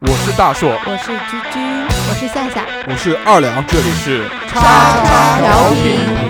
[0.00, 1.58] 我是大硕，我是居居，
[2.08, 4.58] 我是夏夏，我是二两，这里是叉
[5.04, 6.29] 叉调频。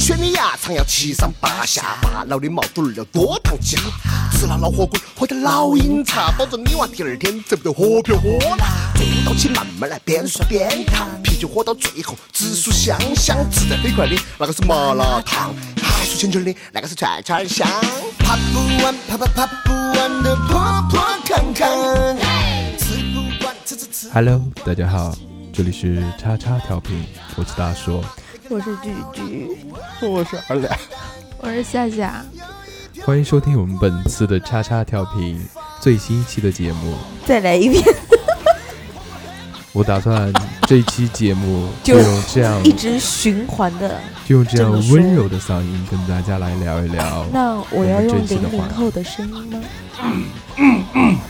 [0.00, 3.82] 新鲜的鸭肠要七上八下，大脑的毛肚儿要多烫几下。
[4.32, 8.94] 吃了老火锅，喝点老饮茶，保证你娃第二天走不得活飘活啦。
[8.94, 13.36] 坐到起慢慢来，边说边烫，啤酒喝到最后紫薯香香。
[13.50, 17.68] 吃得飞快的那个是麻辣烫，还数清清的那个是串串香。
[18.20, 21.68] 爬不完，爬爬爬不完的坡坡坎坎，
[22.78, 24.08] 吃不惯，吃吃吃。
[24.14, 25.14] Hello，大家好，
[25.52, 27.04] 这里是叉叉调频，
[27.36, 28.02] 我是大硕。
[28.50, 29.56] 我是居居，
[30.02, 30.76] 我是二两，
[31.38, 32.20] 我是夏夏。
[33.04, 35.40] 欢迎收听我们本次的叉叉调频
[35.80, 36.96] 最新一期的节目。
[37.24, 37.80] 再来一遍，
[39.72, 44.00] 我打算这一期节目就就用这样一直循环的。
[44.26, 47.24] 就用这样温柔的嗓音跟大家来聊一聊。
[47.32, 49.62] 那我要用零零话后的声音吗？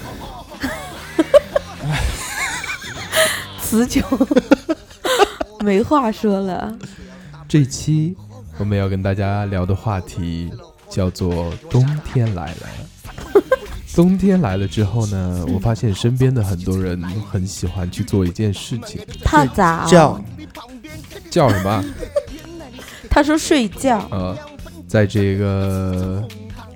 [3.61, 4.03] 词穷，
[5.63, 6.75] 没话说了。
[7.51, 8.17] 这一期
[8.59, 10.49] 我们要跟大家聊的话题
[10.89, 12.67] 叫做“冬天来了”。
[13.93, 19.85] 冬天来了之后呢，我发现身边的很多人很喜欢去做一件事情，泡澡？
[19.89, 20.25] 叫
[21.29, 21.85] 叫什么？
[23.11, 24.07] 他说睡觉。
[24.13, 24.39] 呃，
[24.87, 26.25] 在这个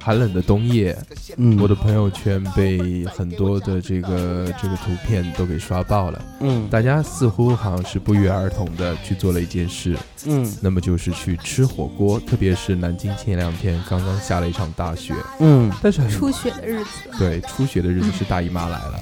[0.04, 0.94] 寒冷的冬夜，
[1.38, 6.22] 嗯我的朋友圈被很多的这个这个图片都给刷爆了。
[6.41, 12.20] 嗯大家似乎好像是不约而同的去做了一件事，嗯那么就是去吃火锅。
[12.20, 19.00] 特别是南京前两天刚刚下了一场大雪，嗯，但是很初雪的日子，对初雪的日子是大姨妈来了。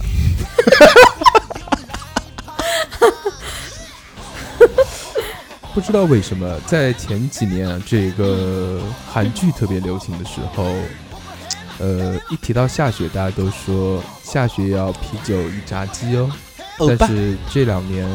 [5.75, 10.65] 不知道为什么，在前几年啊，这个韩剧特别流行的时候，
[11.79, 16.31] 呃，一提到下雪，大家都说下雪要啤酒一炸鸡哦。
[16.99, 18.07] 但是这两年，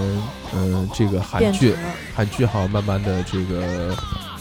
[0.54, 1.76] 嗯、这个韩剧
[2.16, 3.96] 韩剧好像慢慢的这个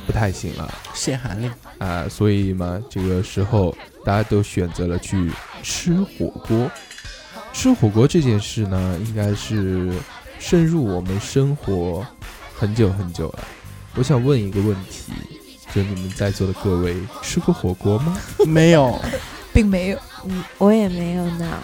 [0.07, 1.51] 不太行了限韩令。
[1.79, 5.31] 啊、所以嘛，这个时候大家都选择了去
[5.63, 6.71] 吃火锅。
[7.53, 9.91] 吃火锅这件事呢，应该是
[10.39, 12.05] 深入我们生活
[12.59, 13.39] 很久很久了。
[13.95, 15.13] 我想问一个问题，
[15.75, 18.17] 就你们在座的各位吃过火锅吗？
[18.47, 18.99] 没有，
[19.53, 19.99] 并没有。
[20.25, 21.59] 嗯，我也没有呢。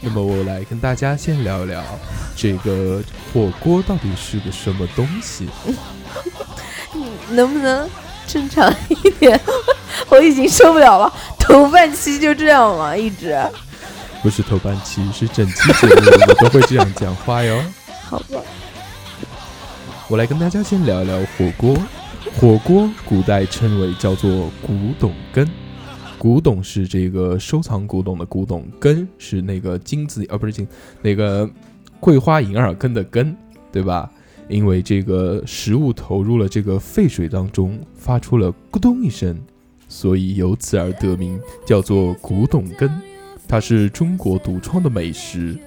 [0.00, 1.82] 那么我来跟大家先聊一聊
[2.36, 5.48] 这个火锅到底是个什么东西。
[7.30, 7.88] 能不能
[8.26, 9.40] 正常一点？
[10.08, 13.36] 我已经受不了了，头半期就这样了，一直。
[14.22, 17.60] 不是头半期，是整期节目我都会这样讲话哟。
[18.08, 18.40] 好吧，
[20.08, 21.76] 我来跟大家先聊一聊火锅。
[22.38, 25.44] 火锅古代称为叫做古董羹，
[26.16, 30.64] 古董是这个收藏古董的古董，羹是那个金子啊不是金，
[31.02, 31.48] 那个
[31.98, 33.34] 桂花银耳羹的羹，
[33.72, 34.08] 对吧？
[34.48, 39.36] 因为这个食物投入了这个沸水当中，发出了咕咚一声，
[39.88, 42.88] 所以由此而得名，叫做古董羹。
[43.48, 45.58] 它是中国独创的美食。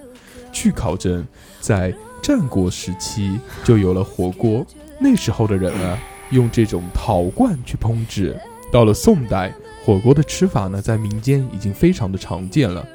[0.51, 1.27] 据考证，
[1.59, 4.65] 在战国时期就有了火锅，
[4.99, 5.97] 那时候的人啊，
[6.31, 8.37] 用这种陶罐去烹制。
[8.71, 12.87] 到了宋代，火锅的吃法呢，在民间已经非常的常见了。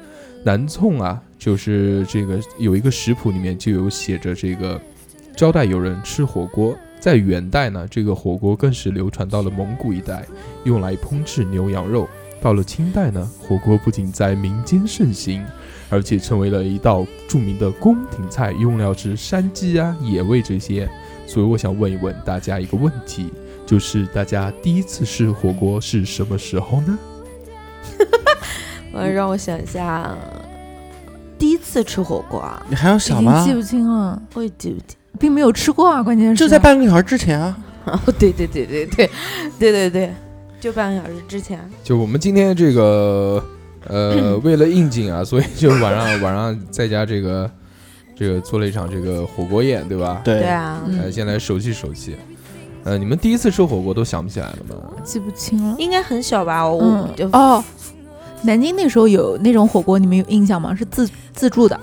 [0.43, 4.79] 南宋啊，就是这个有一个食谱里面就有写着这个
[5.35, 6.75] 招待友人吃火锅。
[6.99, 10.25] 在元代呢，这个火锅更是流传到了蒙古一带，
[10.63, 12.07] 用来烹制牛羊肉。
[12.41, 15.43] 到了清代呢，火锅不仅在民间盛行，
[15.89, 20.89] 而且成为了一道著名的宫廷菜，用料是山鸡啊、野味这些。
[21.27, 23.33] 所以我想问一问大家一个问题，
[23.65, 26.99] 就是大家第一次吃火锅是什么时候呢？
[28.93, 30.15] 呃，让我想一下，
[31.39, 33.61] 第一次吃火锅啊，你还要已想吗经记？
[33.61, 34.97] 不清了，我也记不清。
[35.19, 37.57] 并没有吃过啊，关键是就在半个小时之前啊。
[37.85, 39.09] 哦，对对对对对
[39.59, 40.13] 对对对，
[40.65, 41.59] 就半个小时之前。
[41.83, 43.43] 就我们今天这个
[43.87, 47.51] 呃，为了应景啊，所以就晚上晚上在家这个
[48.15, 50.21] 这个做了一场这个火锅宴，对吧？
[50.23, 52.15] 对对啊，呃，嗯先来熟悉熟悉。
[52.83, 54.75] 呃，你们第一次吃火锅都想不起来了吗？
[55.03, 55.75] 记不清了。
[55.77, 56.67] 应该很小吧？
[56.67, 57.63] 我嗯就哦，
[58.41, 60.73] 南京那时候有那种火锅，你们有印象吗？
[60.73, 61.79] 是自自助的。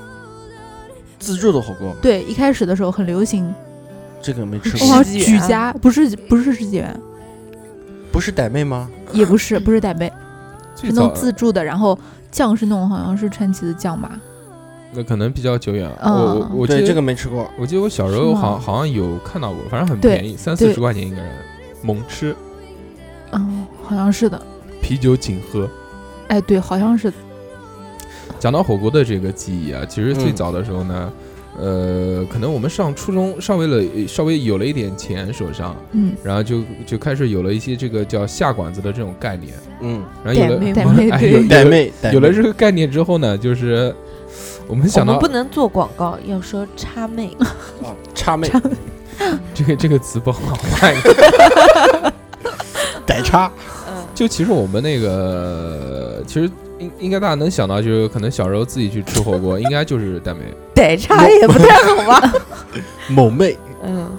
[1.21, 3.55] 自助的火锅，对，一开始的时候很流行，
[4.21, 7.01] 这个没吃过，好像世纪园啊举家不是不是世纪园，
[8.13, 8.89] 不是傣妹吗？
[9.13, 10.13] 也不是 不是傣妹，
[10.81, 11.99] 是那种自助的，然后
[12.31, 14.13] 酱是那种好像是川崎的酱吧。
[14.93, 15.99] 那可能比较久远了。
[16.03, 17.51] 嗯我我我记对，得这个没吃过。
[17.59, 21.33] 我记得我小时候好像好好像有看到过，反正很便宜，三四十块钱一个人，
[21.83, 22.37] 猛吃，
[23.33, 24.41] 嗯，好像是的。
[24.83, 25.67] 啤酒仅喝。
[26.29, 27.11] 哎，对，好像是。
[28.39, 31.11] 讲到火锅的这个记忆啊，其实最嗯早的时候呢，
[31.59, 40.59] 呃，可能我们上初中稍微了稍微有了一点钱手上，嗯，然后就就开始有了一些这个叫下馆子的这种概念，嗯，然后有了
[41.13, 43.95] 哎有傣妹，有了这个概念之后呢，就是
[44.67, 47.37] 我们想到们不能做广告，要说叉妹。
[47.39, 47.47] 啊，
[48.15, 48.51] 叉妹，
[49.53, 51.13] 这个这个词不好换一个，
[53.07, 53.82] 傣叉，嗯，
[54.23, 56.49] 就其实我们那个其实。
[56.79, 60.41] 应应该大家能想到，就是可能小时候自己去吃火锅，应该就是 傣妹，
[60.75, 62.35] 傣叉也不太好吧？
[63.09, 64.11] 某妹，嗯，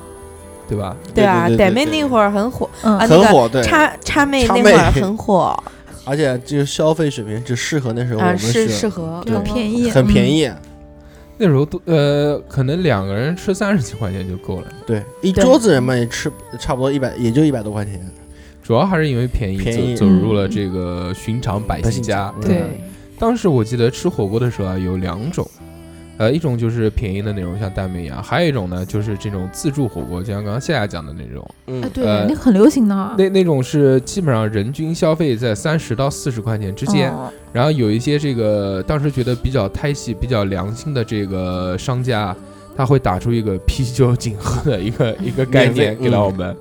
[0.69, 0.95] 对吧？
[1.13, 2.97] 对啊，傣妹那会儿很火，嗯。
[2.97, 5.61] 啊，那个很火，对，叉叉妹那会儿很火。
[6.05, 10.31] 而且就是消费水平只适合那时候我啊，们是适合，就刚刚便宜，很便嗯。
[10.31, 10.51] 宜，
[11.37, 17.99] 那时候都呃，可能两个人吃三十几块钱就够了，对，一桌子人嘛也吃差不多一百，也就一百多块钱，
[18.63, 22.33] 主要还是因为便宜，便宜走走入了嗯这个寻常百姓家。
[22.37, 22.63] 嗯对，
[23.19, 25.45] 当时我记得吃火锅的时候啊，有两种，
[26.17, 31.45] 呃，一种就是便宜的那种，像蛋妹一样；还有一种呢，就是这种自助火锅，就像刚刚夏夏讲的那种。
[31.67, 33.15] 嗯哎，，对，呃那很流行的。
[33.17, 42.35] 那那种是基本上人均消费在三十到四十块钱之间，哦然后有一些这个当时觉得比较胎细、比较良心的这个商家，
[42.75, 46.55] 他会打出一个啤酒仅喝的一个一个概念给到我们。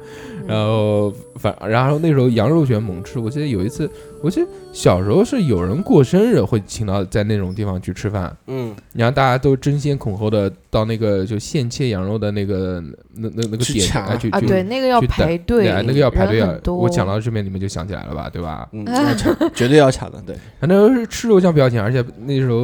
[0.45, 3.89] 然后反然后那时候羊肉卷猛吃，我记得有一次，
[4.21, 12.83] 我记得小时候是有人过生日会请到在那种地方去吃饭，嗯，然后大家都争先恐后的到那个就现切羊肉的那个
[13.15, 13.81] 那那那个点去
[14.19, 18.69] 去去对，那个要排队，对，那个要排队啊我讲到这边你们就想起来了吧，对吧？
[18.73, 22.59] 嗯， 要抢，绝对要抢的，对，反正是吃肉酱不要钱，而且那时候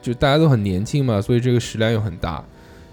[0.00, 2.42] 就大家都很年轻嘛，所以这个食量又很大，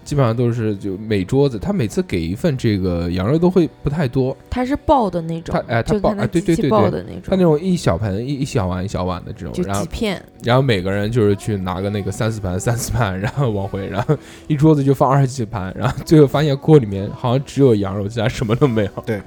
[0.04, 6.70] 基本上都是就每桌子他每次给一份这个羊肉都会不太多，它是爆的那种它，哎它就看它爆哎对对对对。
[6.70, 7.22] 爆的那种。
[7.26, 14.16] 他那种，一小盆一一小碗一小碗的这种就，然后几片，然后每个人就是去拿个那个三四盘三四盘，然后往回，然后
[14.48, 18.90] 一桌子就放二十几盘，然后最后发现锅里面好像只有羊肉，其他什么都没有。
[19.04, 19.20] 对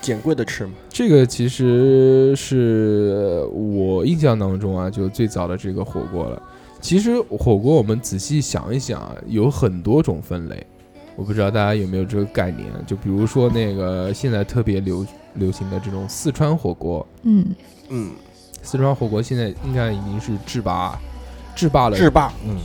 [0.00, 6.42] 捡贵的吃嘛，这个其实是我印象当中啊，就最早的这个火锅了。
[6.86, 10.64] 其实火锅我们仔细想一想啊，有很多种分类，
[11.16, 12.64] 我不知道大家有没有这个概念。
[12.86, 15.04] 就比如说那个现在特别流
[15.34, 17.44] 流行的这种四川火锅，嗯，
[17.88, 18.12] 嗯，
[18.62, 20.96] 四川火锅现在应该已经是制霸
[21.56, 21.96] 制霸了。
[21.96, 22.56] 制霸，嗯，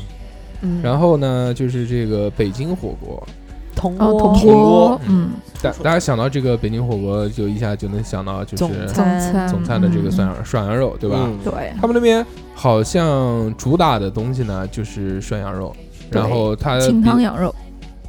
[0.62, 3.28] 嗯，然后呢，就是这个北京火锅，哦，
[3.76, 4.12] 铜锅。
[4.12, 5.32] 铜铜锅锅，嗯，
[5.62, 9.34] 大大家想到这个北京火锅，就一下就能想到就是总总餐。
[9.34, 11.18] 餐总餐的这个嗯涮羊涮羊肉，对吧？
[11.20, 11.40] 嗯。
[11.44, 15.76] 对，他们那边好像主打的东西呢就是涮羊肉，
[16.10, 17.54] 然后它清汤羊肉、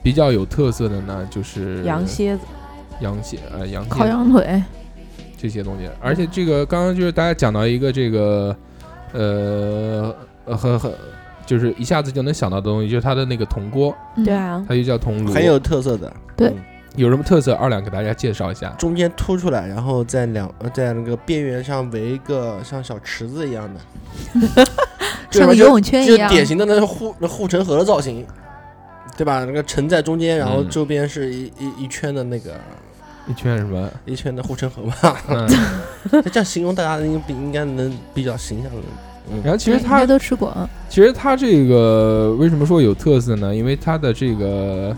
[0.02, 2.42] 比较有特色的呢就是羊蝎子，
[3.00, 4.62] 羊蝎呃羊烤羊腿，
[5.36, 8.56] 这些东西，而且这个刚刚就是大家讲到一个这个
[9.12, 10.92] 呃呃和和
[11.46, 16.56] 就是一下子就能想到的东西，就是它的那个铜锅，嗯对，啊，它就叫铜炉，很有特色的，对嗯
[16.96, 17.54] 有什么特色？
[17.54, 18.68] 二两给大家介绍一下。
[18.78, 24.66] 中间凸出来，然后在两呃在那个边缘上围一个像小池子一样的，
[25.32, 28.26] 像个游泳圈一就样，典型的那个护那护城河的造型，
[29.16, 29.42] 对吧？
[29.46, 32.60] 那个城在中间，然后嗯周边是一一一圈的那个
[33.26, 33.90] 一圈什么？
[34.04, 35.16] 一圈的护城河吧。
[35.30, 35.48] 嗯，
[36.30, 38.82] 这样形容大家应该应该能比较形象的。
[39.30, 40.68] 嗯，然后其实对应它都吃过，嗯。
[40.88, 43.54] 其实它这个为什么说有特色呢？
[43.54, 44.96] 因为它的这个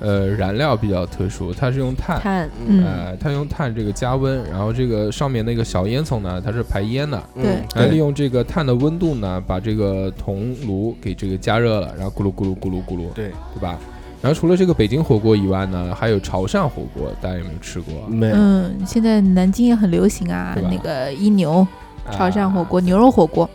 [0.00, 2.84] 呃燃料比较特殊，它是用碳，碳嗯。
[2.84, 7.42] 呃，它用碳这个加温，然后这个上面那个小烟囱呢，它是排烟的，嗯。
[7.42, 13.78] 对来利，用这个碳的温度呢，把这个铜炉给这个加热了，然后咕噜咕噜咕噜咕噜，对，对吧？
[14.22, 17.92] 然后除了这个北京火锅以外呢，还有潮汕火锅，大家有没有吃过？
[18.08, 18.28] 没。
[18.28, 21.66] 有，嗯，现在南京也很流行啊，那个一牛
[22.10, 23.48] 潮汕火啊锅、牛肉火锅，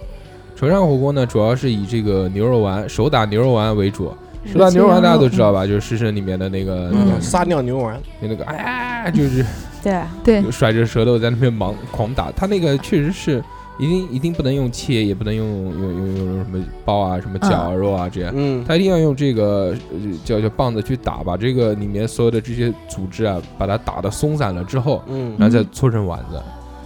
[0.59, 4.11] 潮汕火锅呢，主要是以这个牛肉丸、手打牛肉丸为主，
[4.45, 5.65] 手打牛肉丸大家都知道吧？
[5.65, 9.45] 就是《食神》里面的那个那嗯，个撒尿牛丸，那个哎，就是
[9.81, 13.41] 对，对，甩着舌头在那边忙狂打，他那个确实是
[13.79, 25.33] 一定一定不能用切，也不能用用用用什么包啊、什么绞啊肉啊这样，嗯，他一定要用这个呃叫叫棒子去打，把这个里面所有的这些组织啊，把它打的松散了之后，嗯。
[25.39, 26.37] 然后再搓成丸子。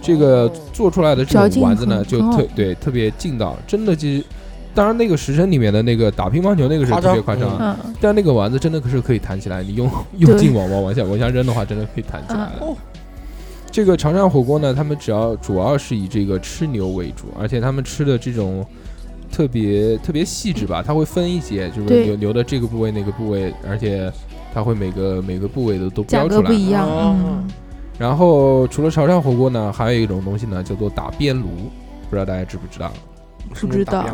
[0.04, 4.24] 这个做出来的这种丸子呢，就特对特别劲道，真的就是。
[4.76, 12.50] 当然，那个时辰里面的那个打乒乓球那个是特别夸张，嗯，但那个丸子真的可是可以弹起来，你用 用劲往往往下往下扔的话，真的可以弹起来
[13.70, 18.66] 这个长沙火锅呢，他们只要主要是以这个吃牛为主，而且他们吃的这种
[19.30, 22.06] 特别特别细致吧，它会分一些，就是对。
[22.06, 24.12] 牛牛的这个部位那个部位，而且
[24.52, 26.42] 它会每个每个部位的都标出来。
[26.42, 27.16] 格不一样，哦。
[27.16, 27.48] 嗯，
[27.98, 31.48] 然后除了潮汕火锅呢，还有一种东西呢，叫做打边炉，
[32.08, 32.92] 不知道大家知不知道？
[33.48, 34.04] 不知道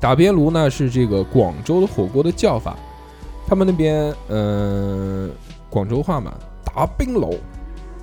[0.00, 2.76] 打边炉呢是这个广州的火锅的叫法，
[3.46, 5.30] 他们那边嗯、呃
[5.70, 7.34] 广州话嘛，打冰楼，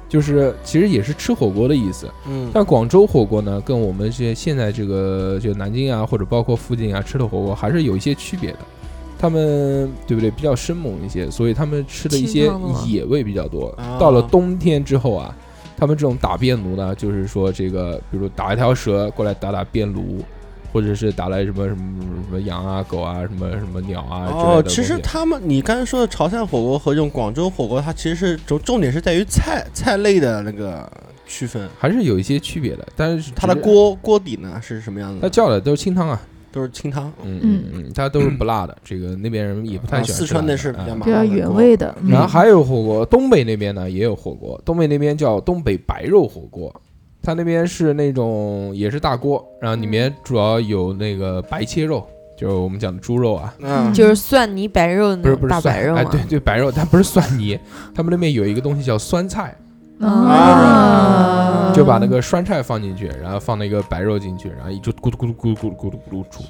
[0.07, 2.09] 就是其实也是吃火锅的意思。
[2.27, 8.59] 嗯，但广州火锅呢，跟我们这现在这个就南京啊，或者包括附近啊吃的火锅还是有一些区别的。
[9.19, 12.49] 他们对不对比较生猛一些，所以他们吃的一些
[12.87, 13.67] 野味比较多。
[13.77, 15.35] 啊到了冬天之后啊，
[15.77, 20.23] 他们这种打边炉呢，就是说这个，比如打一条蛇过来打打边炉，
[20.71, 30.89] 或者是打来什么什么什么羊啊、狗啊、什么什么鸟啊之类的哦，其实他们你刚才说的潮汕火锅和这种广州火锅，它其实是重重点是在于菜菜类的那个
[31.27, 31.67] 区分。
[31.77, 35.27] 还是有一些区别的，但是它的锅锅底呢是什么样子的？
[35.27, 36.21] 它叫的都是清汤啊，
[36.51, 37.63] 都是清汤，嗯嗯。
[37.71, 38.77] 嗯嗯，它都是不辣的。
[38.83, 42.09] 这个那边人也不太啊喜欢吃四川的是比较麻比较原味的，嗯。
[42.09, 46.73] 然后还有火锅，东北那边呢也有火锅，东北那边叫东北白肉火锅，
[47.21, 52.05] 它那边是那种也是大锅，然后里面主要有那个白切肉，
[52.37, 57.59] 就是我们讲的猪肉啊，嗯，就是蒜泥白肉那不是不是蒜哎，白肉嘛对对，白肉，它不是蒜泥，
[57.93, 59.55] 他们那边有一个东西叫酸菜，
[59.99, 60.07] 啊，
[61.73, 66.43] 就把那个酸菜放进去，然后放那个白肉进去，然后一就咕噜咕噜咕噜咕噜咕噜咕噜煮，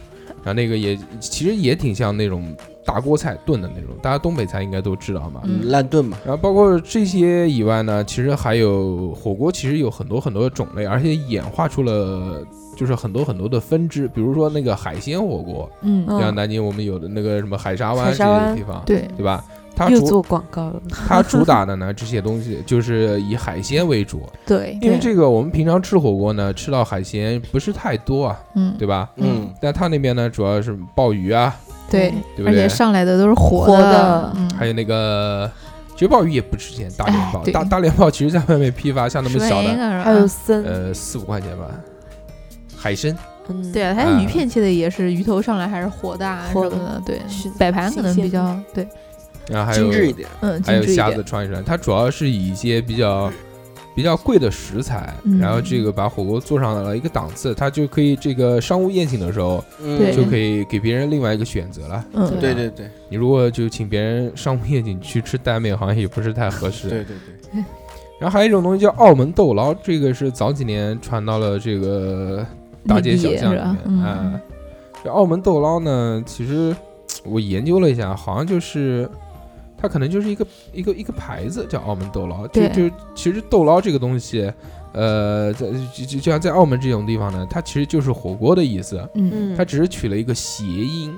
[0.43, 5.41] 然后那个也其实也挺像那种大锅菜炖的那种，大家东北菜应该都知道嘛。
[5.43, 12.41] 嗯烂炖嘛，然后包括这些以外呢，其实还有火锅，其实有很多很多的种类，而且演化出了
[12.75, 19.43] 就是很多很多的分支，比如说那个海鲜火锅，嗯，嗯像南京我们有的那个什么海沙湾这些地方，对，对吧？
[19.79, 29.09] 它主又做广告了， 它主打的呢这些东西就是以海鲜为主， 对，因为这个我们平常吃火锅呢，吃到海鲜不是太多啊，嗯，对吧？
[29.15, 31.55] 嗯，但他那边呢主要是鲍鱼啊，
[31.89, 32.69] 对，对不对而且？
[32.69, 35.49] 上来的都是活活的的，嗯，还有那个。
[35.95, 41.65] 其实鲍鱼也不值钱，大连鲍，大大连鲍其实在外面批发，像那么小的，还有参，呃，四五块钱吧。
[42.77, 43.13] 海参，
[43.49, 47.19] 嗯，对啊，它啊鱼片切的也是鱼头上来还是活的啊什么的，对，
[47.57, 48.87] 摆盘可能比较对，
[49.49, 53.31] 然后还有精致一点，嗯，还有虾子串一串，它主要是以一些比较
[53.95, 62.05] 比较贵的食材，嗯然后这个把火锅做上了一个档次，它就可以这个商务宴请的时候对就可以给别人另外一个选择了。
[62.13, 66.89] 嗯，对对对你如果就请别人商务宴请去吃担面，好像也不是太合适。
[66.89, 67.15] 对对
[67.51, 67.63] 对，
[68.19, 72.45] 然后还有一种东西叫澳门豆捞，这个是早几年传到了这个
[72.87, 73.67] 大街小巷里面。
[73.67, 74.41] 内地是吧嗯啊
[75.03, 76.75] 这澳门豆捞呢，其实
[77.23, 79.09] 我研究了一下，好像就是
[79.81, 84.51] 它可能就是一个一个一个牌子叫澳门豆捞，就对就其实豆捞这个东西。
[84.91, 91.15] 呃，在就就就像在澳门这种地方呢，它其实就是火锅的意思，嗯，嗯，它只是取了一个谐音，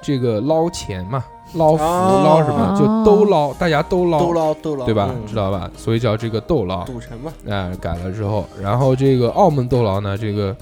[0.00, 5.10] 这个捞钱嘛，捞福哦捞什么，就都捞，大家都捞，都捞都捞，对吧？
[5.14, 5.70] 嗯知道吧？
[5.76, 6.82] 所以叫这个豆捞。
[6.86, 10.56] 赌城嘛，哎，改了之后，然后这个澳门豆捞呢，这个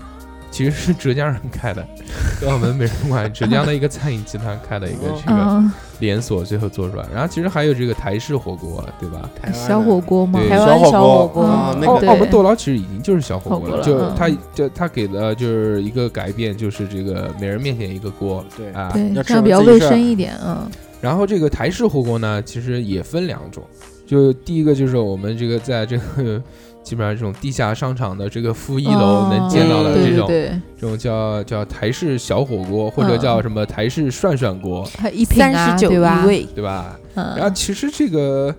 [0.50, 1.87] 其实是浙江人开的，
[2.50, 7.05] 我们美术馆浙江的一个餐饮集团开的一个这个嗯，连锁，最后做出来。
[7.12, 9.28] 然后其实还有这个台式火锅，对吧？
[9.40, 11.45] 台小火锅吗，对台湾小小火锅。
[11.45, 18.71] 啊，那个澳门豆捞其实已经就是小火锅了，就它就它给的就是一个改变，就是这个每人面前一个锅对。
[18.73, 18.90] 啊。
[18.93, 20.69] 对，要吃这样比较卫生一点，啊，
[21.00, 23.62] 然后这个台式火锅呢，其实也分两种，
[24.07, 26.43] 就第一个就是我们这个在这个
[26.88, 34.88] 基本上这种地下商场的这个负一楼能见到的这种、对对，这种叫叫台式小火锅，或者嗯叫什么台式涮涮锅，
[35.26, 36.26] 三啊，十九对吧一？
[36.26, 36.99] 位，对吧？
[37.14, 38.54] 然后嗯，其实这个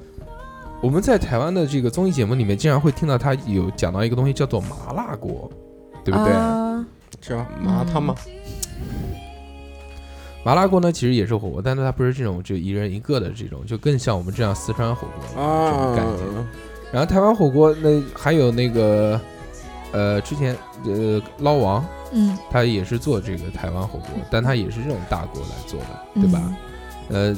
[0.80, 5.50] 我们在台湾的这个综艺节目里面，经常会听到他有讲到一个东西叫做麻辣锅，
[6.06, 6.32] 对不对？
[6.32, 6.86] 啊
[7.22, 7.48] 是吧？
[7.60, 8.14] 麻汤嘛，
[10.44, 16.24] 麻辣锅呢，其实也是火锅，但是它不是这种就一人一个的这种，就更像我们这样四川火锅这种啊感觉。
[16.92, 19.20] 然后台湾火锅那还有那个
[19.92, 20.56] 呃，之前
[20.86, 26.42] 呃捞王，嗯，他也是做这个台湾火锅，但他也是这种大锅来做的，对吧？
[27.10, 27.36] 呃，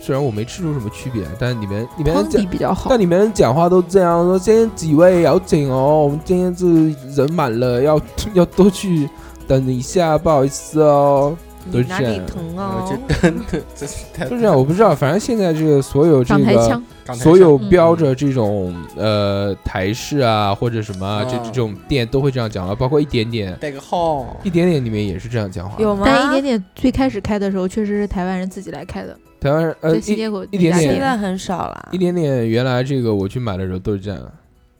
[0.00, 2.98] 虽然我没吃出什么区别，但里面里面汤讲比较好但。
[2.98, 8.00] 里面讲话都这样说，今天几位要紧哦，我们今天是人满了，要
[8.34, 9.08] 要多去
[9.46, 11.36] 等一下，不好意思哦，
[11.70, 13.58] 都是这样，疼我哦就？
[13.76, 25.76] 这是 太就这样，我不知道，反正现在这个所有这个港台腔，港台所有嗯标着这种呃台式啊或者什么啊这啊这种店都会这样讲了，包括一点点，带个号，一点点里面也是这样讲话。
[25.78, 26.02] 有吗？
[26.06, 31.98] 但一点点最开始开的时候，确实是台湾人自己来开的，台湾人呃一在新街口一点点现在很少了一。
[31.98, 34.20] 点点，原来这个我去买的时候都是这样，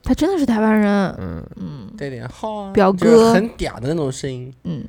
[0.03, 1.43] 他真的是台湾人，嗯。
[1.57, 4.53] 嗯带点号啊，表就是哥很嗲的那种声音。
[4.65, 4.83] 嗯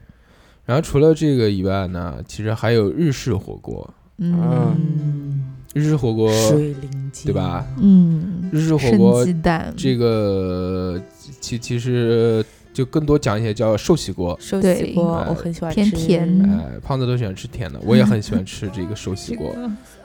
[0.73, 3.87] 然后除了这个以外呢，其实还有日式火锅，
[4.17, 5.39] 嗯
[5.71, 7.63] 日式火锅水灵鸡对吧？
[7.79, 10.99] 嗯，日式火锅鸡蛋，这个
[11.39, 14.35] 其其实就更多讲一些叫寿喜锅。
[14.41, 19.55] 寿喜锅哎我很喜欢偏吃，甜哎，胖子都喜欢吃甜的，我也很喜欢吃这个寿喜 锅。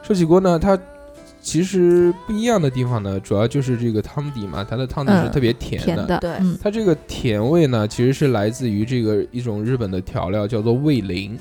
[0.03, 0.79] 寿喜锅呢，它
[1.41, 5.87] 其实不一样的地方呢，主要就是这个汤底嘛，它的汤底是嗯特别甜的。
[5.87, 11.39] 甜的，对嗯它这个甜味呢，其实是来自于这个一种日本的调料，叫做味淋。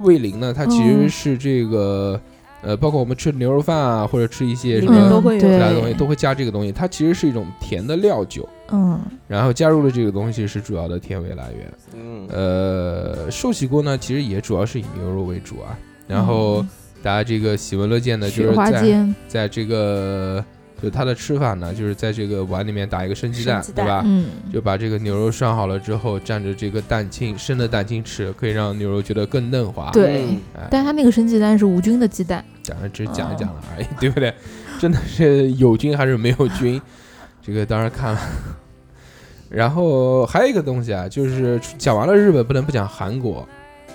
[0.00, 2.20] 味淋呢，它其实哦是这个、
[2.60, 6.70] 呃，包括我们吃牛肉饭啊，或者吃一些什么都会有其他东西，都会加这个东西。
[6.70, 11.72] 它其实是一种甜的料酒，嗯然后加入了这个东西是主要的甜味来源。
[11.94, 15.78] 嗯，呃，寿喜锅呢，其实也主要是以牛肉为主啊。
[16.06, 16.64] 然后
[17.06, 20.44] 大家这个喜闻乐见的就是在，在这个
[20.82, 24.02] 就它的吃法呢，就是在这个碗里面打一个生鸡蛋，鸡蛋对吧？
[24.04, 29.92] 嗯，就把这个牛肉涮好了之后，蘸着这个蛋清生的蛋清吃，可以让牛肉觉得更嫩滑。
[29.92, 30.36] 对
[30.68, 34.34] 但它那个生鸡蛋是无菌的鸡蛋，讲了只是讲一讲了而已，对不对？
[34.80, 36.82] 真的是有菌还是没有菌，
[37.40, 38.20] 这个当然看了。
[39.48, 43.48] 然后还有一个东西啊，就是讲完了日本，不能不讲韩国。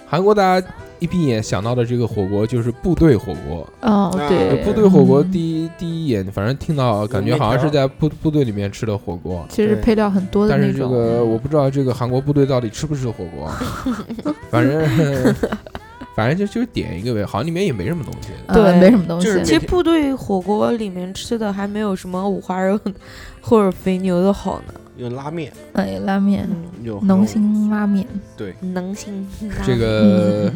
[0.07, 0.67] 韩国大家
[1.01, 3.67] 一闭眼想到的这个火锅就是部队火锅。
[3.81, 9.43] 哦啊对，部队火锅嗯第一第一眼，反正听到感觉好像是在部部队里面吃的火锅。
[9.49, 13.51] 其实配料很多的但是这，个我不知道这个韩国部队到底吃不吃火锅，
[14.51, 15.35] 反正
[16.15, 18.29] 反正就就是点一个呗，好像里面也没什么东西。
[18.45, 22.79] 呃对没什么东西，就是其实部队火锅里面吃的还没有什么五花肉
[23.41, 24.73] 或者肥牛的好呢。
[24.97, 28.05] 有拉面，哎拉面，嗯，有浓心拉面，
[28.37, 28.53] 对。
[28.61, 29.27] 能心。
[29.65, 30.53] 这嗯个，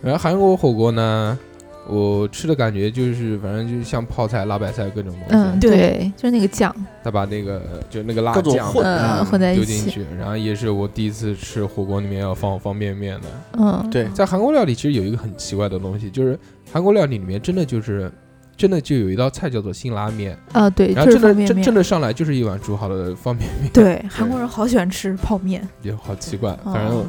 [0.00, 1.38] 然后韩国火锅呢，
[1.88, 5.26] 我吃的感觉就是反正就是像泡菜、辣白菜各种东西。
[5.30, 13.26] 嗯，西，对，就是那个酱，他把那个就那个辣酱混混在一起，丢进去，然后也是我第一次吃火锅里面要放方便面的。
[13.58, 16.38] 嗯，对在韩国料理其实有一个很奇怪的东西，就是
[16.72, 18.10] 韩国料理里面真的就是
[18.56, 26.52] 真的就有一道菜叫做辛拉面，啊对，然后真的真真的上来就是一碗煮好的方便面，对， 韩国人好喜欢吃泡面，也好奇怪。
[26.64, 27.04] 哦反正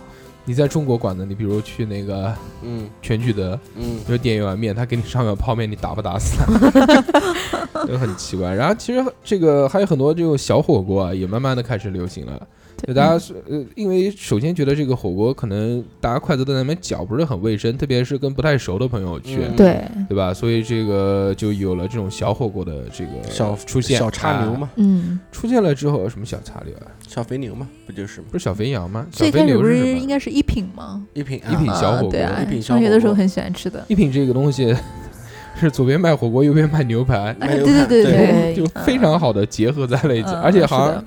[0.46, 7.86] 你在中国馆子，你比如去那个嗯全聚德，嗯，就点一碗面，他给你上碗泡面，你打不打死他？
[7.88, 8.54] 就很奇怪。
[8.54, 12.48] 然后其实这个还有很多这种小火锅啊，也慢慢的开始流行了。
[12.88, 20.34] 大家是呃，因为首先觉得这个火锅可能大家筷子都在那边搅不是很卫生，特别是跟不太熟的朋友去，嗯对，对吧？
[20.34, 26.92] 所以这个就有了这种小火锅的这个小出现，小叉牛啊嘛，嗯，出现了之后，什么小叉牛啊？
[27.08, 28.28] 小肥牛嘛，不就是吗？
[28.32, 29.06] 不是小肥羊吗？
[29.12, 31.06] 小肥最开始不牛是什么是应该是一品吗？
[31.14, 34.76] 一品一品啊小火锅啊对啊一品，小上学的时候很喜欢吃的，一品这个东西
[35.58, 41.06] 是左边卖火锅，右边卖牛排，哎对对对对就非常好的结合在了一起，嗯而且好像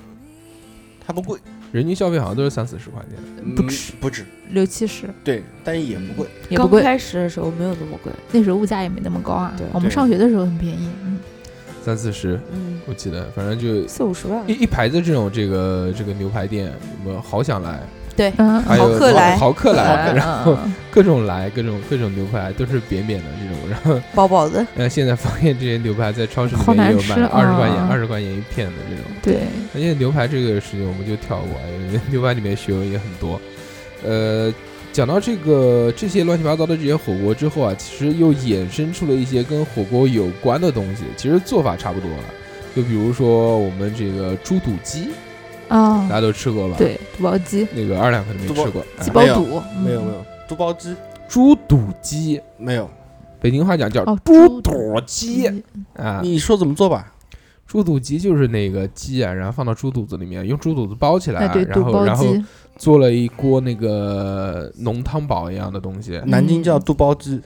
[1.05, 1.37] 它不贵，
[1.71, 3.55] 人均消费好像都是三四十块钱。
[3.55, 6.27] 不止不止，六七十对，但是也不贵。
[6.43, 8.11] 刚也不贵，刚开始的时候没有那么贵。
[8.31, 9.65] 那时候物价也没那么高啊对。
[9.73, 11.19] 我们上学的时候很便宜，嗯
[11.83, 14.63] 三四十，嗯，我记得，反正就四五十吧一。
[14.63, 17.81] 一排子这种这个这个牛排店，什么好想来，
[18.17, 24.65] 对，嗯，还有豪客来豪客来，嗯然后嗯各种来，各种各种牛排都是扁扁的这种，然后饱饱的。
[24.75, 29.05] 呃现在发现这些牛排在超市里好面也有卖，二十块钱啊二十块钱一片的这种。
[29.21, 29.41] 对，
[29.75, 31.59] 而且牛排这个事情我们就跳过，
[32.09, 33.39] 牛排里面学问也很多。
[34.03, 34.51] 呃，
[34.91, 42.23] 讲到这个这些乱七八糟的这些火锅之后啊，其实又衍生出了一些跟火锅有关的东西，其实做法差不多了。
[42.75, 45.09] 就比如说我们这个猪肚鸡，
[45.69, 48.81] 啊大，家都吃过吧？，对，肚包鸡、那个二两可能没吃过。
[48.99, 50.95] 鸡哎没有包肚，嗯没有没有，肚包鸡。
[51.27, 52.89] 猪肚鸡，没有。
[53.39, 55.47] 北京话讲叫哦，猪肚肚鸡。
[55.47, 56.21] 嗯啊。
[56.23, 57.13] 你说怎么做吧？
[57.67, 62.45] 猪肚鸡就是那个鸡啊，然后放到猪肚子里面，用猪肚子包起来，哎，对，然肚包后然后鸡，
[62.77, 67.41] 做了一锅那个浓汤宝一样的东西，南京叫肚包鸡，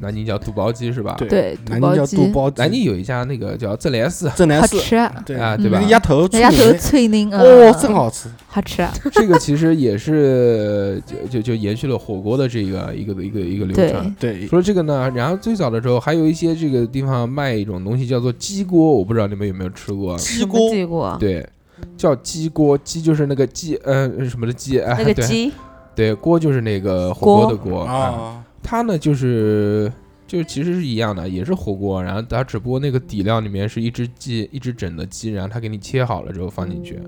[0.00, 1.14] 南京叫肚包鸡是吧？
[1.18, 2.60] 对对南京叫肚包鸡。
[2.60, 5.78] 南京有一家那个叫正来寺，正南寺，好吃啊，对啊，嗯对吧？
[5.78, 5.90] 那个？
[5.90, 8.28] 鸭头，鸭头脆的脆凝啊，哦，真好吃。
[8.48, 14.14] 好吃啊，这个其实也是就就就延续了火锅的这个一个一个一个流程。
[14.18, 20.16] 对，除了这个呢，然后最早的时候还有一些这个地方卖一种东西叫做鸡锅，我不知道你们有没有吃过？
[20.18, 20.70] 鸡锅。
[20.70, 21.16] 鸡锅？
[21.18, 21.44] 对，
[21.96, 25.52] 叫鸡锅，鸡就是那个鸡，嗯，什么的鸡，那个鸡。
[25.96, 27.82] 对，锅就是那个火锅的锅。
[27.82, 28.43] 啊。
[28.64, 29.92] 它呢就是
[30.26, 36.98] 就其实是一样的，也是火锅，然后它只不过那个底料里面是一只鸡，一只整的鸡，然后它给你切好了之后放进去。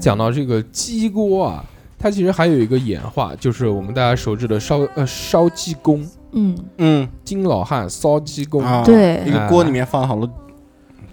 [0.00, 1.64] 讲到这个鸡锅啊，
[1.98, 7.08] 它其实还有一个演化，就是我们大家熟知的烧呃烧鸡公，嗯，嗯。
[7.22, 8.62] 金老汉烧鸡公。
[8.62, 9.22] 啊，对。
[9.26, 10.28] 一个锅里面放了好多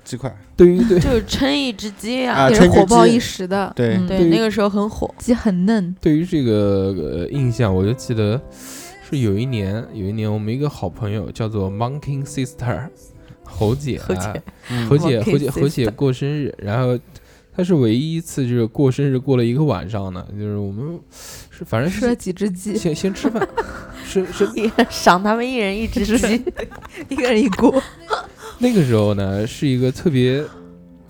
[0.03, 0.99] 鸡块，对于对。
[0.99, 2.73] 就是称一只鸡啊，也啊趁着鸡。
[2.73, 3.97] 是火爆一时的，对。
[3.97, 5.13] 嗯对，那个时候很火。
[5.19, 8.39] 鸡很嫩，对于这个呃印象，我就记得
[9.09, 12.87] 是有一年，有一年我们一个好朋友叫做 Monkey Sister
[13.43, 14.41] 猴姐猴姐。
[14.89, 16.97] 猴姐 Monkey 猴姐猴姐 Sister 过生日，然后
[17.57, 20.99] 她是唯一一次就是过生日过了一个晚上呢，就是我们
[21.49, 23.45] 是反正吃了是几只鸡，先先吃饭，
[24.05, 24.47] 是是
[24.91, 26.43] 赏他们一人一只鸡，
[27.09, 27.81] 一个人一锅，
[28.59, 30.43] 那个时候呢是一个特别，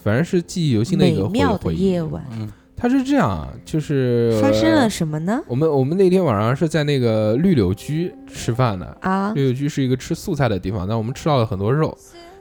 [0.01, 2.01] 反正是记忆犹新的一个回美妙的夜。
[2.01, 5.41] 晚，嗯他是这样啊，就是发生了什么呢？
[5.47, 11.97] 我们我们那天晚上是在那个绿柳居吃饭的，啊，绿柳居是一个吃素菜的地方，但我们吃到了很多肉，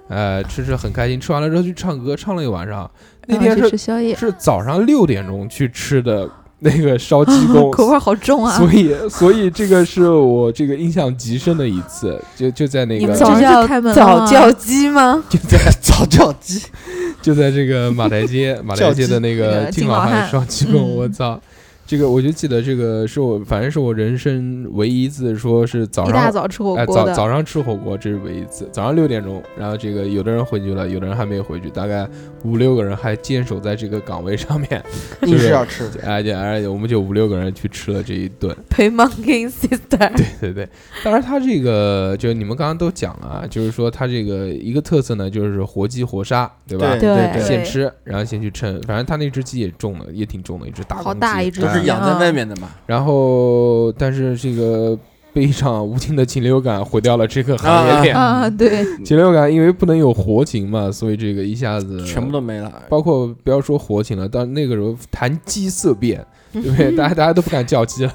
[0.08, 1.18] 呃，吃吃很开心。
[1.18, 2.88] 吃完了之后去唱歌，唱了一晚上。
[3.26, 6.28] 那天是吃宵夜，是早上六点钟去吃的
[6.60, 15.22] 那个烧鸡 公，口味好重啊，所以所以这个是我这个印象极深的一次，就就在那个早上这叫就开门了吗早教鸡吗？
[15.28, 16.62] 就在 早教鸡，
[17.20, 20.30] 就在这个马台街马台街的那那个个金老汉金老汉。
[20.30, 20.96] 烧鸡公，嗯。
[20.96, 21.40] 我操！
[21.86, 28.68] 这个我就记得这个是我反正是我人生唯一一次说是早上一大早吃火哎，锅的，早早上吃火锅，这是唯一一次。
[28.72, 32.08] 早上六点钟，然后这个有的人回去了，有的人还没有回去，大概
[32.42, 34.82] 五六个人还坚守在这个岗位上面。
[35.22, 35.88] 就是要吃。
[36.02, 38.54] 哎，就哎，我们就五六个人去吃了这一顿。
[38.68, 40.68] 陪 Monkey Sister，对对对，
[41.04, 46.90] 当然他这个就你们刚刚都讲了啊，就是说他这个一个特色呢，就是活鸡活杀，对吧？
[46.98, 54.98] 对对对现吃，然后先去称，反正他那只鸡也重了，也挺重的，一只大好公鸡大一只都是哎养在外面的嘛，然后，但是这个
[55.32, 58.16] 被一场无情的禽流感毁掉了这个行业链。
[58.16, 62.72] 啊，对，禽流感因为不能有活禽嘛，所以这个一下子全部都没了。
[62.88, 66.90] 包括不要说活禽了，到那个时候谈鸡色变，对不对？
[66.96, 68.12] 大家大家都不敢叫鸡了。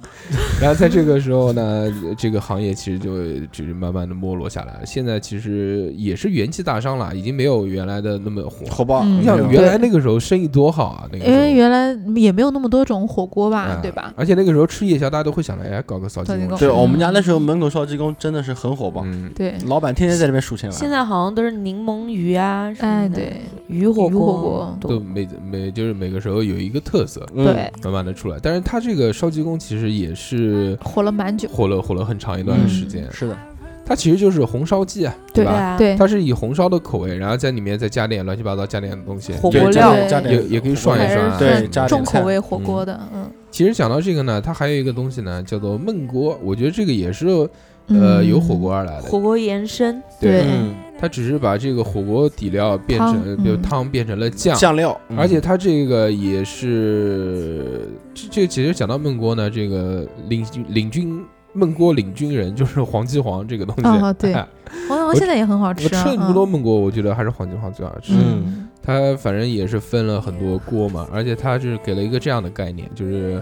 [0.60, 4.74] 然后在这个时候呢，这个行业其实就就是慢慢的没落下来。
[4.74, 4.80] 了。
[4.86, 8.66] 现在其实也是元气大伤了，已经没有原来的那么火。
[8.70, 9.20] 火爆，嗯。
[9.20, 14.12] 你想原来那个时候生意多好啊，那个时因为原来也没有那么多种火锅吧哎，对吧？
[14.16, 16.42] 而且那个时候吃夜宵，大家都会想着，哎，搞个烧鸡公吃。
[16.42, 20.96] 烧鸡公嗯对我们家那时候门口烧鸡公真的是很火爆，嗯，对，老板天天在那边数钱现来。
[20.98, 24.78] 在好像都是柠檬鱼啊，什么哎，的，对，鱼火鱼火锅。
[24.80, 28.38] 都每每就是每个时候有一个特色，嗯对，慢慢的出来。
[28.42, 33.06] 但是它这个烧鸡公其实也是火了蛮久，火了火了很长一段嗯时间。
[33.12, 33.36] 是的，
[33.84, 35.52] 它其实就是红烧鸡啊，对吧？
[35.52, 41.36] 啊，对，它是以红烧的口味，然后在里面再加点乱七八糟加点东西，火锅料也也可以涮一涮啊。
[41.38, 46.38] 对加点重口味火锅的，嗯，其实讲到这个呢，它还有一个东西呢，叫做焖锅。
[46.42, 47.48] 我觉得这个也是
[47.88, 54.56] 呃嗯由火锅而来的，火锅延伸，对嗯，它只是把这个火锅底料变成汤比如嗯汤变成了酱。
[54.56, 63.82] 酱料，嗯而且它这个也是，这这其实讲到焖锅呢，这个领军领军焖锅领军人就是黄记煌这个东西。
[64.04, 64.32] 哦对
[64.88, 68.12] 黄记煌现在也很好吃啊，吃了那么多焖锅，我觉得还是黄记煌最好吃。
[68.14, 73.40] 嗯，它反正也是分了很多锅嘛，而且它是给了一个这样的概念，就是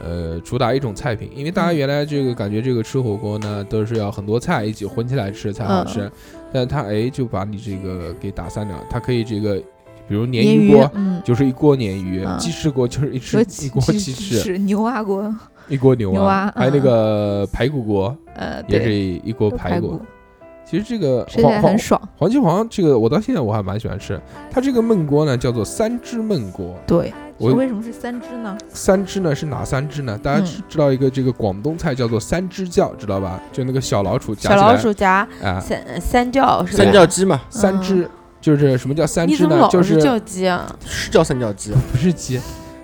[0.00, 6.10] 呃主打一种菜品，因为大家原来这个感觉这个吃火锅呢都是要很多菜一起混起来吃才好吃，
[6.52, 9.56] 但他哎就把你这个给打散了，它可以这个
[10.08, 10.90] 比如鲶鲶鱼鱼锅。
[10.94, 12.38] 嗯，就是一锅鲶鱼，嗯。
[12.38, 15.34] 鸡翅锅就是一吃和一锅鸡翅，翅，牛蛙锅，
[15.68, 20.00] 一锅牛蛙还有那嗯个排骨锅呃，也是，一一锅排骨。
[20.72, 22.00] 其其实这个吃起来黄黄很爽。
[22.16, 24.18] 黄鸡黄这个，我到现在我还蛮喜欢吃。
[24.50, 26.74] 它这个焖锅呢，叫做三汁焖锅。
[26.86, 28.56] 对，我为什么是三只呢？
[28.70, 30.18] 三汁呢是哪三汁呢？
[30.22, 33.38] 大家嗯知知道一个这个广东菜叫做三只叫，知道吧？
[33.52, 36.84] 就那个小老鼠夹小老鼠夹啊，三三叫是吧？
[36.84, 38.08] 三叫鸡嘛，三只
[38.40, 39.68] 就是什么叫三只呢？
[39.70, 40.74] 就是叫鸡啊？
[40.86, 41.72] 是叫三叫鸡。
[41.92, 42.40] 不是鸡，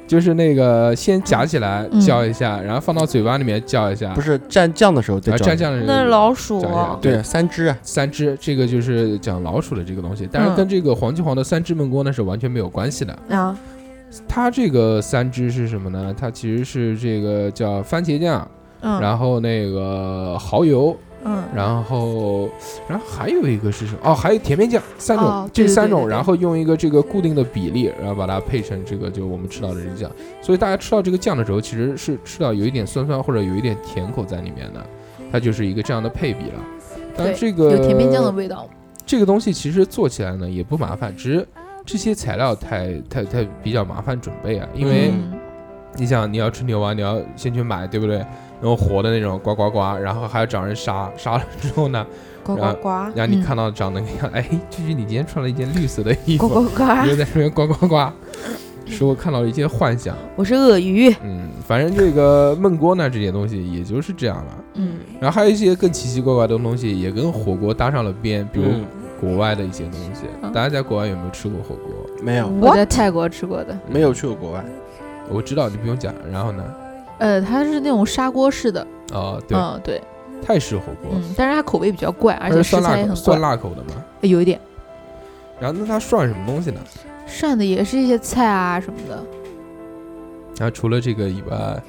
[0.08, 2.00] 就是那个先夹起来嗯。
[2.00, 10.56] 叫一下，然后放到嘴巴里面叫一下，不是蘸酱的时候蘸酱的时那是老鼠讲一下啊，对，三只啊，三只，这个就是讲老鼠的这个东西，但是嗯。
[10.56, 13.16] 跟这个黄记煌的三只焖锅呢是完全没有关系的。
[13.28, 13.56] 啊，
[14.26, 16.14] 它这个三只是什么呢？
[16.18, 18.48] 它其实是这个叫番茄酱，
[18.80, 22.48] 嗯，然后那个蚝油，嗯，然后
[22.88, 23.98] 然后还有一个是什么？
[24.04, 30.10] 哦，还有甜面酱，三种，这三种，对对对然后用一个这个固定的比例，然后把它配成这个就我们吃到的这个酱。
[30.40, 34.86] 所以大家吃到这个酱的时候，其实是吃到有一点酸酸或者有一点甜口在里面的，
[35.32, 36.60] 它就是一个这样的配比了。
[37.16, 38.68] 但对这个有甜面酱的味道。
[39.04, 41.48] 这个东西其实做起来呢也不麻烦，只是
[41.84, 45.32] 这些材料太太太比较麻烦准备啊，因为嗯
[45.96, 48.24] 你想你要吃牛蛙，你要先去买，对不对？
[48.60, 52.06] 然后活的那种呱呱呱，然后还要找人杀，杀了之后呢，
[52.42, 58.10] 呱呱呱，然后你嗯看到长得那样，哎，居居你今天穿了一件绿色的衣服，呱呱呱，就在那边呱呱呱，
[58.86, 60.16] 使我看到了一些幻想。
[60.34, 64.64] 我是鳄鱼，嗯，反正这个焖锅呢，这些东西也就是这样了。
[64.74, 68.84] 嗯，然后还有一些更奇奇怪怪的东西，也跟火锅搭上了边，比如嗯
[69.20, 70.22] 国外的一些东西。
[70.42, 71.92] 嗯大家在国外有没有吃过火锅？
[72.22, 73.78] 没有，我在泰国吃过的。
[73.86, 74.64] 没有去过国外。
[75.28, 76.14] 我知道，你不用讲。
[76.32, 76.64] 然后呢？
[77.18, 78.80] 呃，它是那种砂锅式的，
[79.12, 80.02] 啊，对，嗯，对，
[80.42, 84.04] 泰式火锅，嗯，但是它口味比较怪，而且食酸辣口酸材也很怪，辣口的嘛。
[84.20, 84.60] 呃有一点
[85.60, 86.80] 然后那它涮什么东西呢？
[87.26, 89.22] 涮的也是一些菜啊什么的。
[90.56, 91.82] 然后除了这个以外，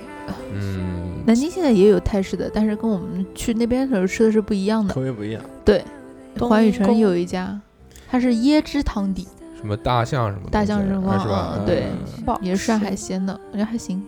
[0.53, 5.01] 嗯，南京现在也有泰式的，但是跟我们去那边的时候吃的是不一样的口。
[5.01, 5.41] 味不一样。
[5.63, 5.83] 对，
[6.35, 7.59] 东环宇城有一家，
[8.09, 9.27] 它是椰汁汤底，
[9.59, 11.53] 什么大象什么大象什么啊是吧？
[11.59, 11.85] 嗯对
[12.41, 14.03] 也是涮海鲜的，我觉得还行。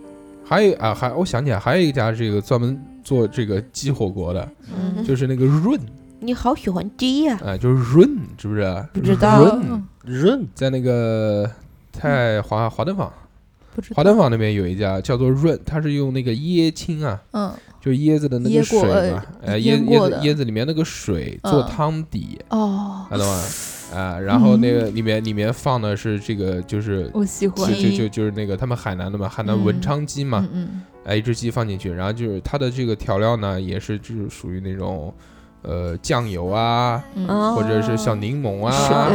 [0.51, 5.01] 还有啊，还我想起来，还有一家这个专门做这个鸡火锅的，嗯。
[5.01, 5.79] 就是那个润，
[6.19, 7.39] 你好喜欢鸡呀？
[7.41, 8.85] 啊，就是润，是不是？
[8.91, 9.41] 不知道。
[9.45, 9.87] 润嗯。
[10.03, 11.49] 润在那个
[11.93, 13.09] 在华华灯坊，
[13.73, 13.95] 不知道。
[13.95, 23.43] 华灯坊那边有一家叫做润，它是用那个椰青啊，嗯就椰子的那个水嘛，呃呃，椰椰子椰子里面那个水做嗯汤底，哦，看懂吗？
[23.93, 27.67] 啊，然后那个里面里面放的是这个，就是我喜欢。
[27.73, 35.13] 就就就就是那个他们海南的嘛，海南嗯文昌鸡嘛，嗯嗯哎，一只鸡放进去，然后就是它的这个调料呢，也是就是属于那种
[35.63, 37.27] 呃酱油啊，嗯。
[37.27, 37.55] 哦。
[37.55, 39.09] 或者是小柠檬啊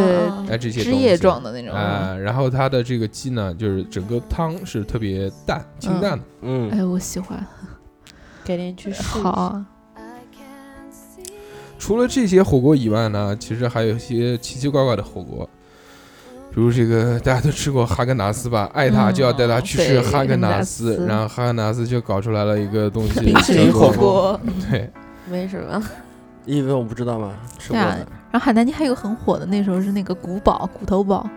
[0.51, 1.73] 哎这些汁液东西状的那种。
[1.73, 7.39] 啊、然后它的这个鸡呢，就是整个汤是特别淡清淡的，嗯，哎，我喜欢，
[8.47, 9.67] 改天去试好啊，
[11.79, 15.49] 除了这些火锅以外呢，其实还有一些奇奇怪怪的火锅。
[16.55, 24.41] 比如这个大家都吃过哈根达斯吧， 爱他就要带他去吃哈根达斯，斯然后哈根达斯就搞出来了一个东西，冰淇淋火锅。
[24.71, 24.89] 对，
[25.29, 25.83] 没什么，
[26.45, 27.33] 你以为我不知道吗？
[27.59, 28.07] 吃过的。
[28.31, 31.29] 然后海南鸡还有个很火的，那时候是那个古堡骨头堡。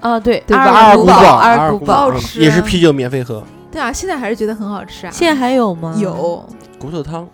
[0.00, 5.10] 啊，对，对吧阿阿尔古堡，古阿阿尔古堡也是啤酒免费喝，对啊，现在还是觉得很好吃啊。
[5.12, 5.94] 现在还有吗？
[5.98, 7.28] 有，骨头汤。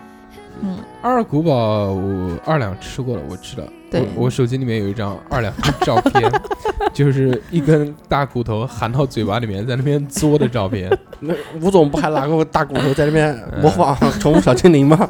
[0.62, 1.53] 嗯，阿尔古堡
[1.92, 3.62] 我二两吃过了，我知道。
[3.90, 6.31] 对我我手机里面有一张二两的照片，
[6.94, 15.09] 就是一根大骨头含到嘴巴里面，在那边嘬的照片， 那吴总不还拿个大骨头在那边嗯模仿宠物小精灵吗？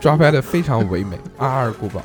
[0.00, 1.18] 抓拍的非常唯美。
[1.36, 2.00] 二二古堡，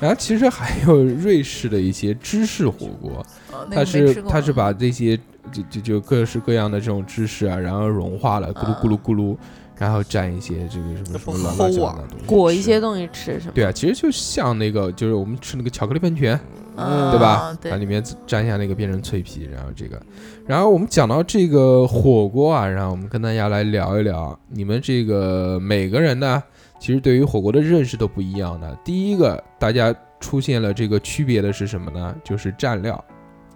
[0.00, 5.16] 然后其实还有瑞士的一些芝士火锅，哦那它是它是把这些
[5.50, 9.36] 就就就各式各样的这种芝士啊，然后融化了，咕噜咕噜咕噜，
[9.78, 12.80] 然后蘸一些这个什么什么乱七八糟的东西，裹一些。
[12.80, 13.52] 东西吃是吗？
[13.54, 16.38] 对啊，其实就像那个，就是我们吃那个巧克力喷泉，
[16.76, 17.56] 嗯对吧？
[17.60, 20.00] 对它里面蘸一下那个变成脆皮，然后这个，
[20.46, 26.42] 然后我们讲到这个火锅啊，然后我们跟大家来聊一聊，你们这个每个人呢，
[26.78, 28.76] 其实对于火锅的认识都不一样的。
[28.84, 32.14] 第一个，大家出现了这个区别的是什么呢？
[32.24, 32.94] 就是蘸料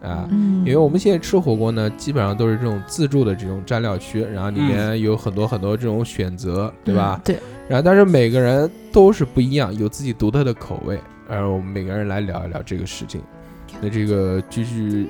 [0.02, 0.26] 啊。
[0.30, 7.20] 嗯，因为我们现在吃火锅呢，基本上都是这种自助的这种蘸料区，然后里面有很多很多这种选择，对吧？
[7.20, 7.22] 嗯？
[7.24, 10.98] 对，然后但是每个人都是不一样，有自己独特的口味。
[11.28, 13.20] 然后我们每个人来聊一聊这个事情。
[13.80, 15.06] 那这个居居，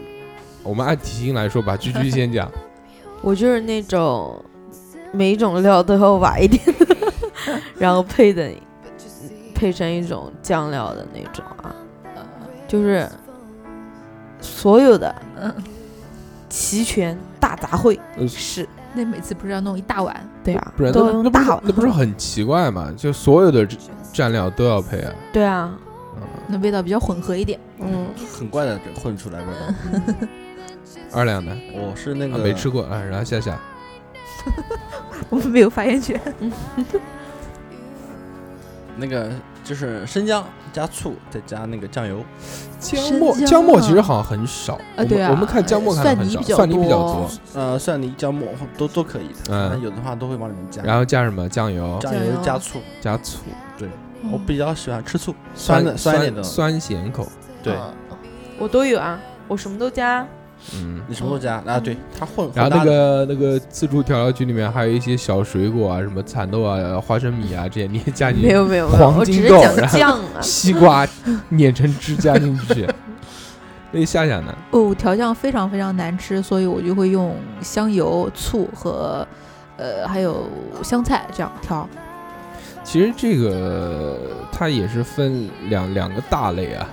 [0.62, 2.50] 我们按体型来说吧，居居先讲。
[3.22, 4.44] 我就是那种
[5.12, 6.96] 每一种料都要挖一点的，
[7.78, 8.50] 然后配的
[9.54, 11.74] 配成一种酱料的那种啊，
[12.68, 13.08] 就是
[14.40, 15.54] 所有的嗯，
[16.48, 20.28] 齐全大杂烩呃是，那每次不是要弄一大碗？
[20.42, 22.92] 对啊，不然都那那不是用大碗，那不是很奇怪吗？
[22.96, 23.66] 就所有的
[24.12, 25.12] 蘸料都要配啊。
[25.32, 25.72] 对啊，
[26.16, 27.58] 嗯那味道比较混合一点。
[27.78, 28.06] 嗯，
[28.38, 30.26] 很怪的这混出来味道。
[31.12, 31.52] 二两的？
[31.74, 33.58] 我是那个啊没吃过啊，然后夏夏
[35.28, 36.20] 我们没有发言权。
[38.96, 39.30] 那个
[39.64, 42.22] 就是生姜加醋再加那个酱油，
[42.78, 44.78] 姜末，姜姜末其实啊好像很少。
[44.96, 47.30] 我对啊们我们看姜末看的很少，蒜泥比较多多。
[47.54, 50.82] 呃，蒜泥、姜末都都可以的，嗯有的话都会往里面加。
[50.82, 53.40] 然后加什么酱油，酱酱油油加醋，加醋，
[53.78, 53.88] 对
[54.30, 56.42] 我比较喜欢吃醋，酸的酸一点的。
[56.42, 57.26] 酸咸口。
[57.62, 57.94] 对，嗯
[58.58, 60.26] 我都有啊，我什么都加。
[60.74, 61.80] 嗯，你什么都加啊？
[61.80, 62.48] 对，它混。
[62.54, 68.46] 然后那个那个自助调料局里面还有一些小水果啊，什么蚕豆啊、花生米啊这些，你也加进去。
[68.46, 70.40] 没有没有我只是金豆然后讲酱啊。
[70.40, 71.06] 西瓜
[71.48, 72.86] 碾成汁加进去。
[73.92, 74.54] 那夏夏呢？
[74.70, 79.26] 哦，调酱非常非常难吃，所以我就会用香油、醋和
[79.76, 80.46] 呃还有
[80.84, 81.88] 香菜这样调。
[82.90, 84.18] 其实这个
[84.50, 86.90] 它也是分两两个大类啊。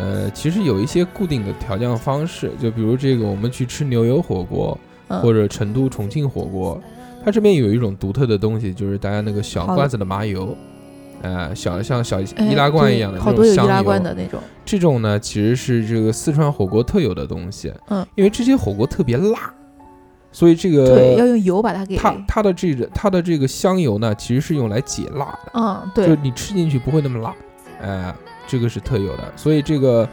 [0.00, 6.80] 嗯其实有一些固定的调酱方式，就比如这个我们去吃牛油火锅，嗯，或者成都、重庆火锅，
[7.22, 10.56] 它这边有一种独特的东西，就是大家那个小罐子的麻油，
[11.20, 14.40] 呃，小像小哎易拉罐一样的那种香油罐的那种。
[14.64, 17.70] 这种呢，其实是这个四川火锅特有的东西。
[17.90, 19.52] 嗯，因为这些火锅特别辣，
[20.32, 21.96] 所以这对，要个用油把它给。
[21.96, 27.34] 它它的这个它的这个香油呢，其实是用来解辣的，嗯，就是，你吃进去不会那么辣。
[27.80, 28.14] 哎、
[28.46, 29.32] 这个是特有的。
[29.36, 30.08] 所以这个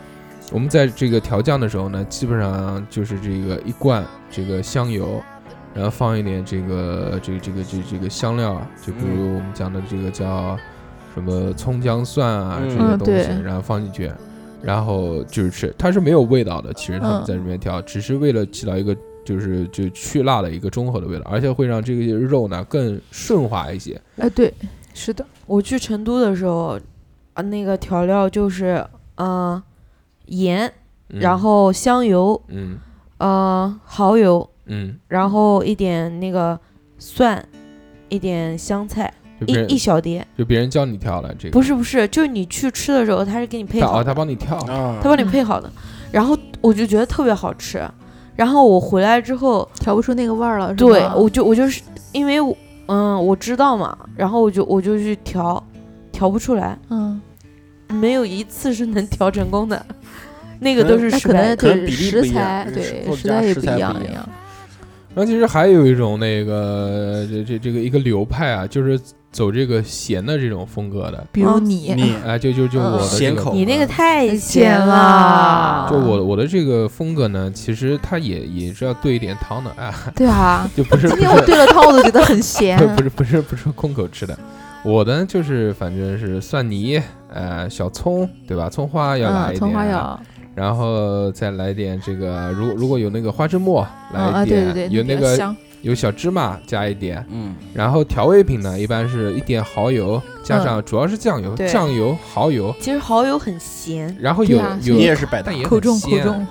[0.51, 5.19] 我们在这个调酱的时候呢，基本上就是这个一罐这个香油。
[5.71, 10.57] 然后放一点这个这个这个这这个香料啊，就比如我们讲的这个叫
[11.13, 14.11] 什么葱姜蒜啊嗯这些东西，嗯然后放进去，
[14.63, 16.73] 然后就是吃，它是没有味道的。
[16.73, 18.97] 其实他们嗯在这边调，只是为了起到一个
[19.29, 24.01] 就是就去辣的一个中和的味道，而且会让这个肉呢更顺滑一些。
[24.17, 24.51] 哎，对，
[24.95, 26.79] 是的，我去成都的时候，
[27.35, 28.83] 啊，那个调料就是，
[29.17, 29.61] 嗯、
[30.25, 30.65] 盐，
[31.09, 32.79] 嗯然后香油，嗯
[33.19, 36.59] 呃，蚝油，嗯，然后一点那个
[36.97, 37.47] 蒜，
[38.09, 39.13] 一点香菜，
[39.45, 40.25] 一一小碟。
[40.35, 45.71] 就别人教你调了这个，不是不是，就是你去吃的时候，他是给你配哦好的，他帮你调，啊他帮你配好的，
[46.11, 47.87] 然后我就觉得特别好吃。
[48.39, 51.81] 然后我回来之后，调不出那个味儿了，对我就我就是
[52.13, 52.55] 因为我
[52.87, 55.61] 嗯我知道嘛，然后我就我就去调，
[56.09, 57.19] 调不出来，嗯，
[57.89, 59.85] 没有一次是能调成功的，
[60.61, 64.13] 那个都是那可能对食材对食材也不一样一样。
[64.13, 64.29] 样。
[65.13, 68.97] 然后其实还有一种那个这这这个一个流派啊，就是
[69.31, 72.15] 走这个咸的这种风格的，比如啊你，你。
[72.25, 72.93] 哎，就就就嗯。
[72.93, 75.87] 我的这个咸口你那个太咸咸了。
[75.89, 82.77] 就我我的这个风格呢，其实它也也是要兑一点汤的啊，对啊， 就不是今不是天我兑了汤，我都觉得很咸。
[82.95, 84.37] 不是不是不是空口吃的，
[84.83, 88.69] 我的就是反正是蒜泥，呃，小葱对吧？
[88.69, 90.19] 葱花要来嗯，一点，葱花要，
[90.55, 101.67] 然后再来点这个，如如果有那个花生沫，嗯啊，来一点，对对对，有那个香有小芝麻加一点，嗯，然后调味品呢，一般是一点蚝油，加上主要是酱油，对。
[101.69, 106.45] 酱油、蚝油，其实蚝油很咸，然后有对啊有你也是百搭但也口重很重，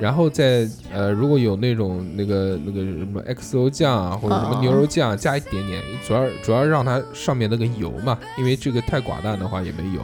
[0.00, 10.00] 然后再呃，如果有那种那个那个什么 XO 酱啊，或者什么牛肉酱，加一点点，主要主要让它上面那个油嘛，因为这个太寡淡的话也没油，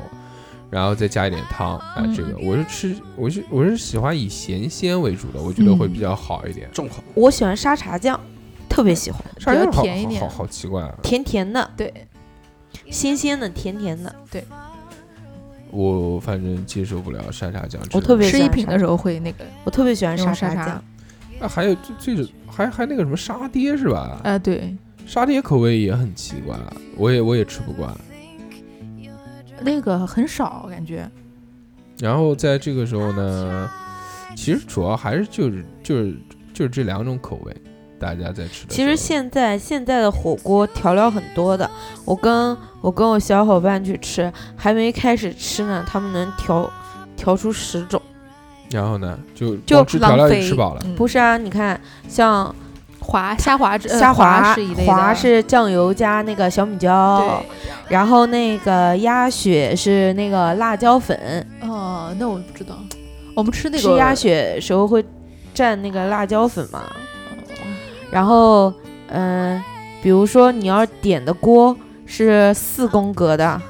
[0.71, 6.69] 然后再加一点汤，啊、嗯这个我是吃我是我是喜欢以咸鲜为主的，我觉得会比较好一点。
[6.73, 6.97] 重口。
[7.15, 8.21] 我喜欢沙茶酱，
[8.69, 10.21] 特别喜欢，稍微甜一点。
[10.21, 10.95] 好好好奇怪啊！
[11.03, 11.93] 甜甜的，对，
[12.91, 14.15] 鲜鲜的，甜甜的。
[14.31, 14.45] 对。
[15.71, 20.83] 我反正接受不了沙茶酱，我特别吃一品的，时候会那个，我特别喜欢用沙沙酱。
[21.41, 24.19] 啊，还有最最还还那个什么沙爹是吧？
[24.25, 24.75] 啊，对，
[25.07, 26.59] 沙爹口味也很奇怪，
[26.97, 27.95] 我也我也吃不惯。
[29.61, 31.07] 那个很少感觉，
[31.99, 33.71] 然后在这个时候呢，
[34.35, 36.17] 其实主要还是就是就是
[36.55, 37.55] 就是这两种口味，
[37.99, 38.75] 大家在吃的。
[38.75, 41.69] 其实现在现在的火锅调料很多的，
[42.05, 46.71] 我跟我跟我小伙伴去吃，还没开始吃呢，他们能调
[47.17, 48.01] 调出十种。
[48.71, 50.83] 然后呢，就就调料浪费就吃饱了。
[50.85, 52.55] 嗯不是啊，你看像
[53.01, 57.43] 滑虾滑之呃虾滑滑是一类的，滑是酱油加那个小米椒，，
[57.89, 62.79] 然后那个鸭血是那个辣椒粉，哦，那我不知道，
[63.35, 65.03] 我们吃那个吃鸭血时候会
[65.55, 66.83] 蘸那个辣椒粉嘛。
[68.11, 68.73] 然后，
[69.09, 69.63] 嗯、
[70.03, 73.61] 比如说你要点的锅是四宫格的，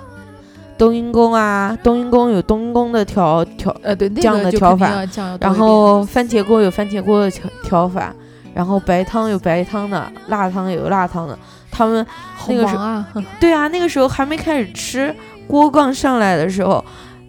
[0.76, 5.04] 冬阴功啊，冬阴功有冬阴功的调调，呃对那酱的调法
[5.40, 8.14] 然后番茄锅有番茄锅的调调法，
[8.54, 11.36] 然后白汤有白汤的，辣汤有辣汤的。
[11.70, 12.04] 他们
[12.48, 13.06] 那个时候啊，
[13.38, 15.14] 对啊，那个时候还没开始吃，
[15.46, 16.84] 锅刚上来的时候，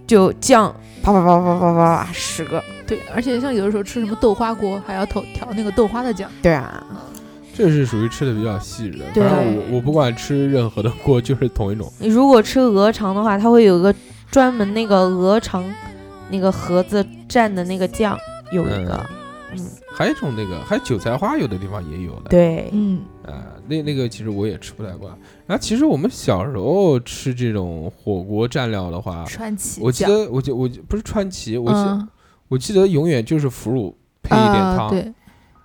[0.09, 2.63] 就酱啪啪啪啪啪啪啪十个。
[2.87, 6.27] 对，而且像有的时候吃什么豆花锅，还要调调那个豆花的酱。
[6.41, 6.83] 对啊，
[7.53, 9.05] 这是属于吃的比较细致的。
[9.13, 11.93] 对反正我我不管吃任何的锅，就是同一种。
[11.99, 13.93] 你如果吃鹅肠的话，它会有个
[14.31, 15.63] 专门那个鹅肠
[16.31, 18.17] 那个盒子蘸的那个酱，
[18.51, 19.05] 有一个，
[19.53, 19.59] 嗯，
[19.93, 22.29] 还有一种那个，还有韭菜花，有的地方也有的。
[22.31, 25.13] 对，嗯，啊、那那个其实我也吃不太惯。
[25.49, 32.07] 然后其实我们小时候吃这种火锅蘸料的话，川崎我记得我记我记不是川崎，我记、嗯
[32.49, 35.13] 我记得永远就是腐乳配一点汤，啊对，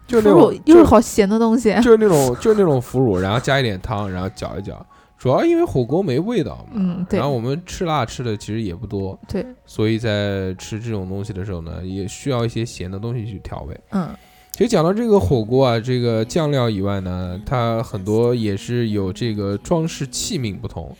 [0.06, 1.74] 就是那种就又是好咸的东西。
[1.82, 4.86] 就是那种就是那种腐乳，然后加一点汤，然后搅一搅。
[5.18, 13.80] 主要因为火锅没味道嘛，嗯对然后我们吃辣吃的其实也不多，对，所以在吃这种东西的时候呢，也需要一些咸的东西去调味。
[13.92, 14.08] 嗯，
[14.54, 20.94] 其实讲到这个火锅啊，这个酱料以外呢，它很多也是有这个装饰器皿不同，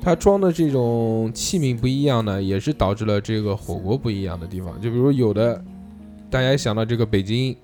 [0.00, 4.80] 它装的这种器皿不一样呢，也是导致了这个火锅不一样的地方。
[4.80, 5.62] 就比如有的，
[6.30, 7.54] 大家一想到这个北京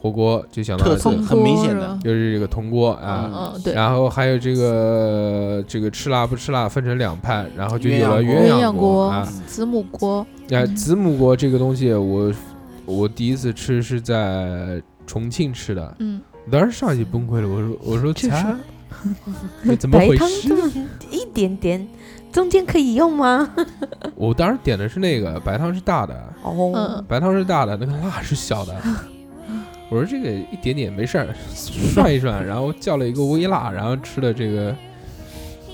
[0.00, 3.52] 火锅，就想到特色很明显的就是这个铜锅啊。
[3.54, 9.30] 嗯，对，然后还有这个这个吃辣不吃辣分成两派，然后就有了鸳鸯锅啊。
[9.46, 12.32] 子母锅，哎，子母锅这个东西我，
[12.84, 16.20] 我第一次吃是在重庆吃的，嗯，
[16.50, 18.28] 当时上去崩溃了，我说我说这
[19.76, 20.80] 怎么白汤回事？
[21.10, 21.86] 一点点，
[22.32, 23.54] 中间可以用吗？
[24.14, 28.74] 我当时点的是那个白汤是大的，哦，嗯，白汤是大的，那个辣是小的。
[29.90, 34.74] 我说这个一点点没事儿，涮一涮， 然后叫了一个微辣，然后吃的这个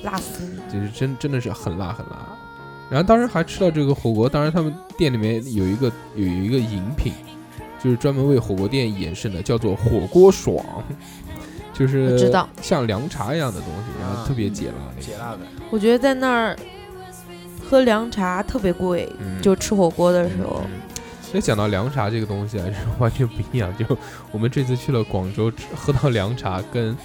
[0.02, 0.44] 辣死！
[0.70, 2.36] 就是真真的是很辣很辣。
[2.90, 7.12] 然后当时还吃到这个火锅，当然他们店里面有一个有一个饮品，
[7.82, 10.56] 就是专门为火锅店衍生的，叫做火锅爽，
[11.72, 12.48] 就是知道。
[12.60, 15.00] 像凉茶一样的东西，然后特别解辣那个。
[15.00, 15.38] 解辣的，
[15.70, 16.56] 我觉得在那儿
[17.64, 19.40] 喝凉茶特别贵，嗯。
[19.40, 20.62] 就吃火锅的时候，
[21.22, 23.72] 所以讲到凉茶这个东西啊，是 完全不一样。
[23.76, 23.86] 就
[24.32, 26.96] 我们这次去了广州，吃喝到凉茶，跟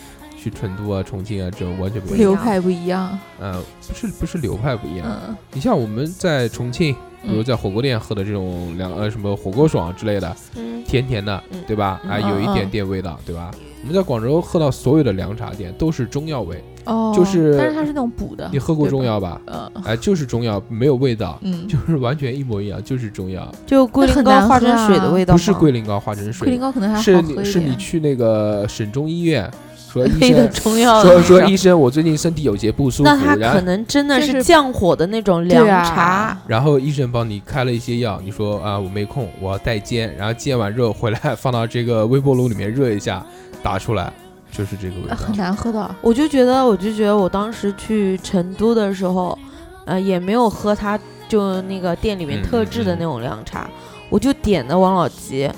[0.45, 2.19] 去成都啊、重庆啊这种完全不一样。
[2.19, 3.17] 流派不一样。
[3.39, 5.07] 呃，不是不是流派不一样。
[5.27, 6.93] 嗯，你像我们在重庆，
[7.23, 11.99] 比如在火锅店喝的这种凉呃什么火锅爽之类的，嗯，甜甜的嗯，对吧？
[12.07, 13.49] 啊，嗯有一点嗯点味道，对吧？
[13.81, 18.49] 我们在广州喝到所有的凉茶店都是中药味，哦，就是但是它是那种补的。
[18.51, 19.39] 你喝过中药吧？
[19.45, 25.33] 嗯哎，就是中药，没有味道，嗯，就是完全一模一样，就是中药，就桂林很糕化成水的味道？
[25.33, 27.75] 不是桂林糕化成桂林水，糕可能还好是喝一你是你。
[27.75, 29.51] 去那个省中医院
[29.95, 43.25] 说 医配的生中药说的那种说医生，我最近身体有些不舒服，那他可能真的是是降火的那种对凉啊茶，然后医生帮你开了一些药，你说啊我没空，我要带煎，然后煎完热回来放到这个微波炉里面热一下，
[43.63, 44.11] 打出来
[44.51, 45.07] 就是这个味道。
[45.11, 45.95] 呃很难喝的。
[46.01, 49.37] 我就觉得，我就觉得我当时去成都的时候，
[49.85, 53.69] 呃，也没有喝他就那个店里面嗯特制的嗯那种凉茶，
[54.09, 55.49] 我就点的王老吉，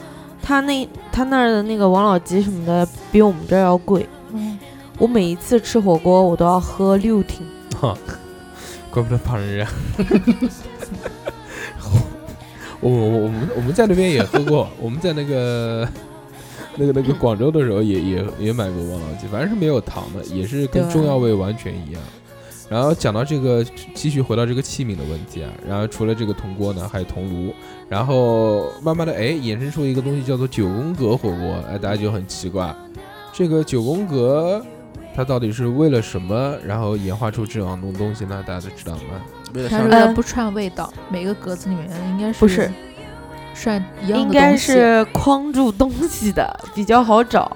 [0.43, 4.57] 他那他那儿的那个王老吉什么的比我们这儿要贵，嗯，
[4.97, 7.45] 我每一次吃火锅我都要喝六听，
[7.79, 7.97] 哈，
[8.91, 9.71] 怪不得胖人家。
[12.79, 15.87] 我我我们我们在那边也喝过， 我们在那个
[16.75, 22.01] 那个那个广州的时候也也也买过王老吉，反正是没有糖的，也是跟中药味完全一样。
[22.69, 23.65] 然后讲到这个，
[23.95, 27.53] 继续回到这个器皿的问题啊，然后除了这个铜锅呢，还有铜炉，
[27.87, 32.75] 然后慢慢的哎衍生出一个东西叫做九宫格火锅，哎大家就很奇怪，
[33.37, 34.65] 这个九宫格
[35.15, 38.43] 它到底是为了什么，然后演化出这样东东西呢？
[38.47, 39.21] 大家都知道吗？
[39.69, 42.71] 它是为了不串味道，每个格子里面应该是不是
[43.53, 47.55] 涮一样的应该是框住东西的，比较好找。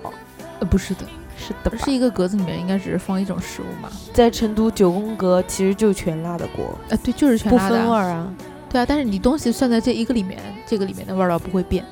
[0.60, 1.00] 呃不是的，
[1.36, 3.90] 是的吧，是一个格子里面应该只是放一种食物嘛？
[4.14, 7.80] 在成都九宫格其实就全辣的锅，呃，对，就是全辣的啊。
[7.80, 8.32] 分味儿啊，
[8.70, 11.84] 对啊，但是你东西算在这一个里面，这个里面的味道不会变。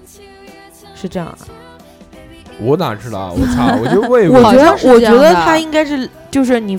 [0.93, 1.37] 是这样啊。
[2.61, 3.33] 我哪知道？
[3.33, 3.77] 我操！
[3.81, 6.77] 我就 问一我问好觉得我像是这样的觉得它应该是就是你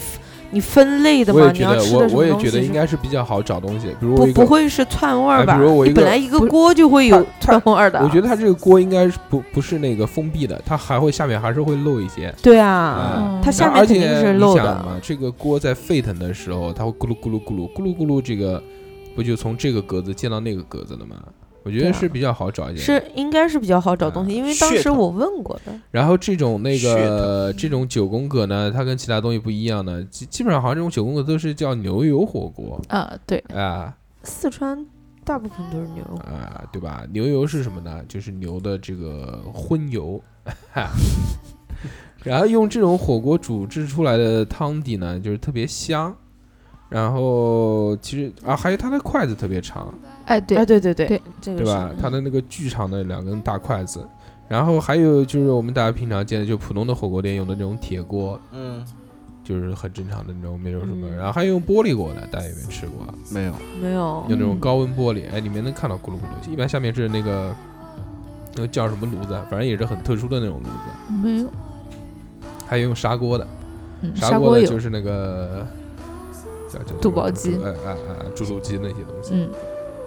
[0.52, 3.86] 你分类的嘛，我也觉得，你要吃我我也觉得应该是比较好找东西。
[4.00, 5.54] 比如我不，不会是串味儿哎吧？
[5.56, 8.02] 比如我本来一个锅就会有串味儿的。
[8.02, 12.34] 我觉得它这个锅应该是不不是那个封闭的，它还会下面还是会漏一些。
[12.42, 14.64] 对啊，嗯它下面肯定是漏的。
[14.64, 18.60] 想嘛，这个锅在沸腾的时候，它会咕噜咕噜咕噜咕噜咕噜，这个
[19.14, 21.14] 不就从这个格子溅到那个格子了吗？
[21.62, 22.84] 我觉得是比较好找一点。
[22.84, 25.72] 是应该是比较好找东西，嗯因为当时我问过的。
[25.90, 34.86] 然后这种那个这种九宫格呢，它跟其他东西不一样呢，基基本上好像这种九宫格都是叫牛油火锅啊，对，啊四川
[35.24, 37.06] 大部分都是牛肉，啊，对吧？
[37.12, 38.02] 牛油是什么呢？
[38.08, 40.20] 就是牛的这个荤油，
[42.24, 46.14] 然后用这种火锅煮制出来的汤底呢，就是特别香。
[46.90, 49.94] 然后其实啊，还有它的筷子特别长，
[50.26, 50.58] 哎，对。
[50.58, 51.06] 哎，对对对。
[51.06, 51.90] 对，这个对吧？
[52.02, 54.04] 它的那个巨长的两根大筷子，
[54.48, 58.84] 然后还有就是我们大家平常见的，就普通的火锅店用的那种铁锅，嗯，
[59.44, 61.08] 就是很正常的那种，没有什么。
[61.08, 61.16] 嗯。
[61.16, 63.06] 然后还有用玻璃锅的，大家有没有吃过？
[63.30, 64.24] 没有，没有。
[64.28, 67.54] 用那种高温玻璃，哎，里面能看到咕噜咕噜，一般下面是那个
[68.56, 69.46] 那个叫什么炉子，啊？
[69.48, 71.22] 反正也是很特殊的那种炉子。
[71.22, 71.48] 没有，
[72.66, 73.46] 还有用砂锅的，
[74.00, 75.64] 嗯，砂砂锅的就是那个
[77.00, 79.30] 肚包鸡哎哎哎，猪肚鸡那些东西。
[79.32, 79.48] 嗯，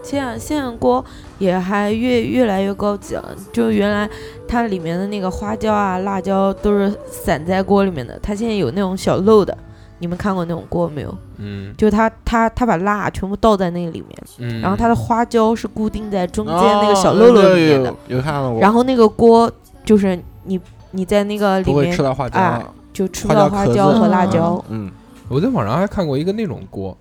[0.02, 1.04] 现在现在锅
[1.40, 4.10] 也还越越来越高级了，就原来
[4.48, 9.58] 它里面的那个花椒啊、辣椒都是散在锅里面的，它现在有那种小漏的。
[10.00, 11.18] 你们看过那种锅没有？
[11.38, 19.50] 嗯就它它它把辣全部倒在那个里面，嗯，然后它的花椒是固定在中间那个哦小漏漏里面的，有有看到过，然后那个锅
[19.86, 20.60] 就是你
[20.92, 24.66] 你在那个里不会面吃到花椒，哎就吃不到花花椒和辣嗯椒。
[24.68, 24.92] 嗯，
[25.30, 26.96] 我在网上还看过一个那种锅，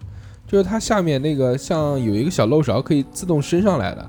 [0.47, 4.07] 就是它下面那个像有一个小漏勺可以自动升上来的，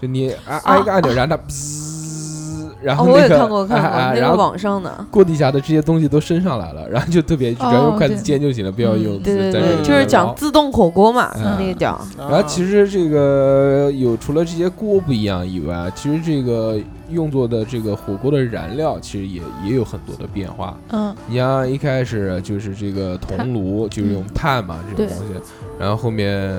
[0.00, 12.00] 就你按按一个按钮，然后它滋，然哦，后那个我也看过看哎过那个哎然后网上的，锅底下的这些东西都升上来了，然后就特别，只要用筷子煎就行了，不要嗯用对对对，就是讲自动火锅嘛，嗯那个叫。
[12.18, 16.78] 然后其实这个有除了这些锅不一样以外，其实这个
[17.10, 20.78] 用作的这个火锅的燃料其实也也有很多的变化。
[20.90, 25.34] 嗯，你像一开始就是这个铜炉，就是用碳嘛这种东西，
[25.78, 26.50] 然后后面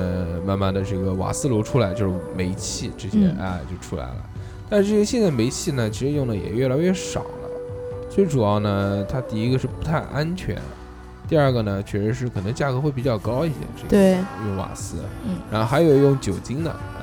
[0.45, 4.16] 慢慢的这个瓦斯炉出来，就是煤气这些嗯哎就出来了。
[4.70, 7.28] 但是这些现在煤气呢，其实用的也越来越少了。
[8.10, 10.58] 最主要呢，它第一个是不太安全，
[11.28, 13.56] 第二个呢，确实是可能价格会比较高一些。
[13.76, 17.01] 这个对用瓦斯，嗯然后还有用酒精的，啊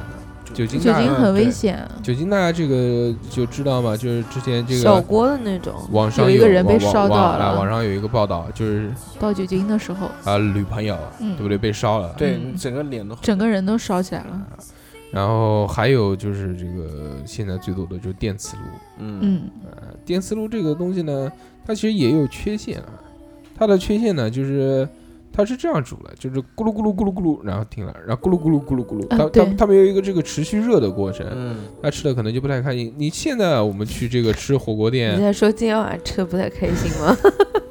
[0.55, 11.59] 酒精酒精很危险，酒精大家这个就知道嘛，就是之前这个小锅的那种，网上有一个人被网烧到了网上有一个报道，就是倒酒精的时候，啊女朋友嗯对不对？
[11.59, 14.47] 被烧了，嗯对整个脸都整个人都烧起来了。
[15.11, 18.63] 然后还有就是这个现在最多的就是电磁炉，
[18.99, 19.19] 嗯。
[19.23, 21.33] 嗯，呃，电磁炉这个东西呢，
[21.67, 22.93] 它其实也有缺陷啊。
[23.57, 24.87] 它的缺陷呢，就是
[25.39, 32.93] 它是这样煮的，就是咕噜咕噜咕噜咕噜，然后停了，然后咕噜咕噜咕噜咕噜，它它它没有一个这个持续热的过程，嗯，它吃的可能就不太开心。
[32.97, 37.17] 你现在我们去这个吃火锅店你店，在说今天晚上吃的不太开心吗？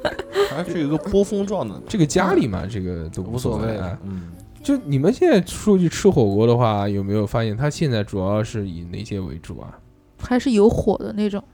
[0.56, 3.98] 还是有一个波峰状的，这个家里嘛，这个都无所所谓啊。。
[4.02, 9.78] 嗯，就你们现在出去吃火锅的话，有没有发现它现在主要是以哪些为主啊？
[10.18, 11.44] 还是有火的那种，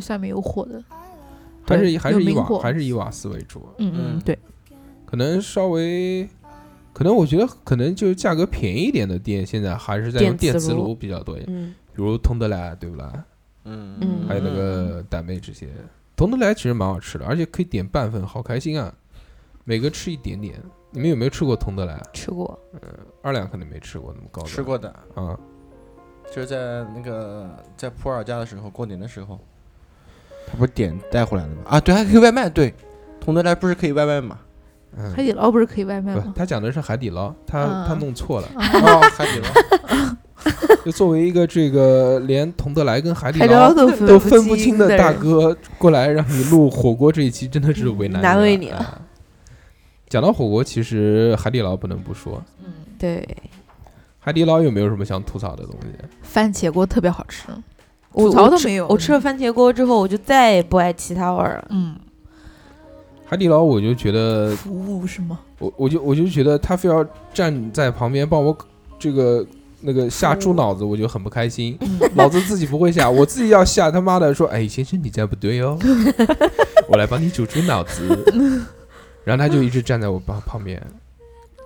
[0.00, 0.80] 下面有火的。
[1.66, 3.66] 还对是还是以瓦还是以瓦斯为主？
[3.78, 4.38] 嗯嗯嗯，对，
[5.14, 6.28] 可能稍微，
[6.92, 13.24] 可能我觉得可能就是价格便宜一点的店，现在还是在用电磁炉炉比较多一点，嗯比如通德来，对不啦？
[13.62, 15.68] 嗯嗯还有那个傣妹这些，
[16.16, 18.92] 通德来其实蛮好吃的，而且可以点半份，好开心啊！
[19.62, 20.60] 每个吃一点点。
[20.90, 22.02] 你们有没有吃过通德来？
[22.12, 22.80] 吃过，嗯
[23.22, 24.48] 二两可能没吃过那么高的。
[24.48, 25.38] 吃过的，啊？
[26.32, 29.38] 就是在那个在普洱家的时候，过年的时候，
[30.44, 31.62] 他不是点带回来的吗？
[31.66, 32.74] 啊，对，还可以外卖，对，
[33.20, 34.40] 同德来不是可以外卖吗？
[34.96, 36.32] 嗯海，底捞不是可以外卖，吗？
[36.36, 38.48] 他讲的是海底捞，他他嗯弄错了。
[38.56, 40.14] 哦，海底捞，
[40.84, 48.78] 就作为一个这个连同德来跟海底捞捞都都分分不清的大哥过来让你录火锅这一期，真的是为难难为你你了。
[48.78, 49.00] 啊
[50.06, 52.40] 讲到火锅，其实海底捞不能不说。
[52.64, 52.66] 嗯
[52.96, 53.26] 对，
[54.20, 55.88] 海底捞有没有什么想吐槽的东西？
[56.22, 57.48] 番茄锅特别好吃，
[58.12, 58.86] 我吐槽我都没有。
[58.86, 61.66] 我吃了番茄锅之后，我就再也不爱其他味儿了。
[61.70, 61.96] 嗯，
[63.26, 65.40] 海底捞我就觉得，服务是吗？
[65.58, 68.56] 我我就我就觉得他非要站在旁边帮我
[68.98, 69.44] 这个
[69.80, 71.78] 那个下猪脑子，我就很不开心。
[72.14, 75.78] 老子自己不会下，我自己要下，他妈的说，哎，先生你这样不对哦，
[76.88, 78.02] 我来帮你煮猪脑子。
[79.24, 80.80] 然后他就一直站在我旁旁边，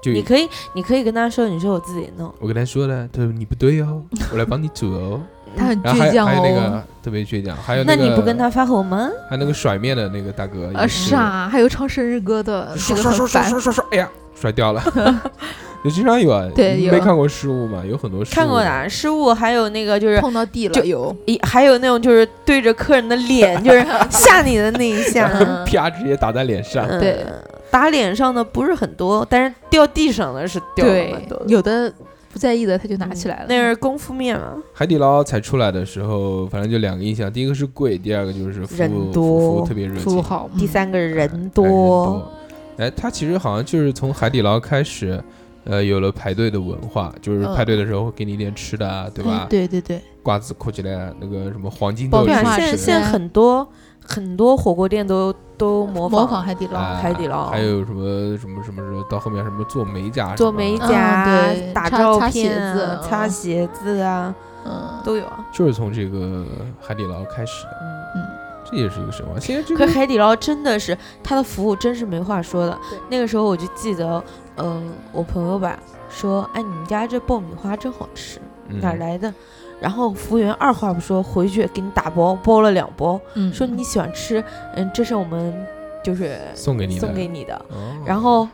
[0.00, 2.32] 就你可以，你可以跟他说，你说我自己弄。
[2.38, 5.20] 我跟他说了，他说你不对哦， 我来帮你煮哦。
[5.56, 6.70] 他很倔强还有那哦。
[6.70, 9.08] 个特别倔强，还有个那你不跟他发火吗？
[9.28, 13.26] 还有那个甩面的那个大哥啊，也是啊，还有唱生日歌的，这刷刷刷。
[13.26, 14.82] 刷刷刷刷，哎呀，甩掉了。
[15.84, 17.82] 就经常有啊，对没看过失误吗？
[17.88, 25.30] 有很多失误看过的失误，还有那个就是，碰到地就了有，一还有那种就是对着客人的脸，就是吓你的那一下。
[25.40, 26.84] 嗯 啪直接打在脸上。
[26.86, 27.24] 嗯对，
[27.70, 31.44] 打脸上的不是很多，但是掉地上的是掉了对蛮多，的。
[31.46, 31.92] 有的
[32.32, 33.46] 不在意的他就拿起来了。
[33.48, 42.32] 那是功夫面嘛，海底捞才出来的时候，反正就两个印象，第一个是贵，第二个就是服人务服多务特别热情，服务好，嗯第三个人多，多。
[42.76, 45.20] 哎，他其实好像就是从海底捞开始，
[45.64, 49.40] 呃，有了排队的文化，就是嗯排队的时候会给你一点吃的啊，对吧？
[49.42, 53.68] 哎对对对，瓜子扣起来，那个什么黄金爆豆吃对啊，米花现现在很多
[54.08, 57.50] 很多火锅店都都模仿模仿海底捞，哎海底捞。
[57.50, 64.34] 还有什么什么什么什么，到后面什么做美甲，做美嗯甲、对打照擦擦鞋片啊、子擦鞋子啊，
[64.64, 65.46] 嗯，都有啊。
[65.52, 66.44] 就是从这个
[66.80, 67.70] 海底捞开始的，
[68.16, 68.24] 嗯，
[68.64, 69.38] 这也是一个神话。
[69.38, 72.78] 现在这可个海底捞真的是它的服务真是没话说的。
[73.10, 74.24] 那个时候我就记得，
[74.56, 75.78] 嗯、我朋友吧
[76.08, 78.80] 说，哎，你们家这爆米花真好吃，嗯。
[78.80, 79.32] 哪儿来的？
[79.80, 83.52] 然后服务员二话不说，回去给你打包，包了两包，嗯。
[83.52, 84.42] 说你喜欢吃，
[84.74, 85.54] 嗯，这是我们
[86.02, 87.54] 就是送给你的，送给你的。
[87.68, 87.96] 哦。
[88.04, 88.48] 然后，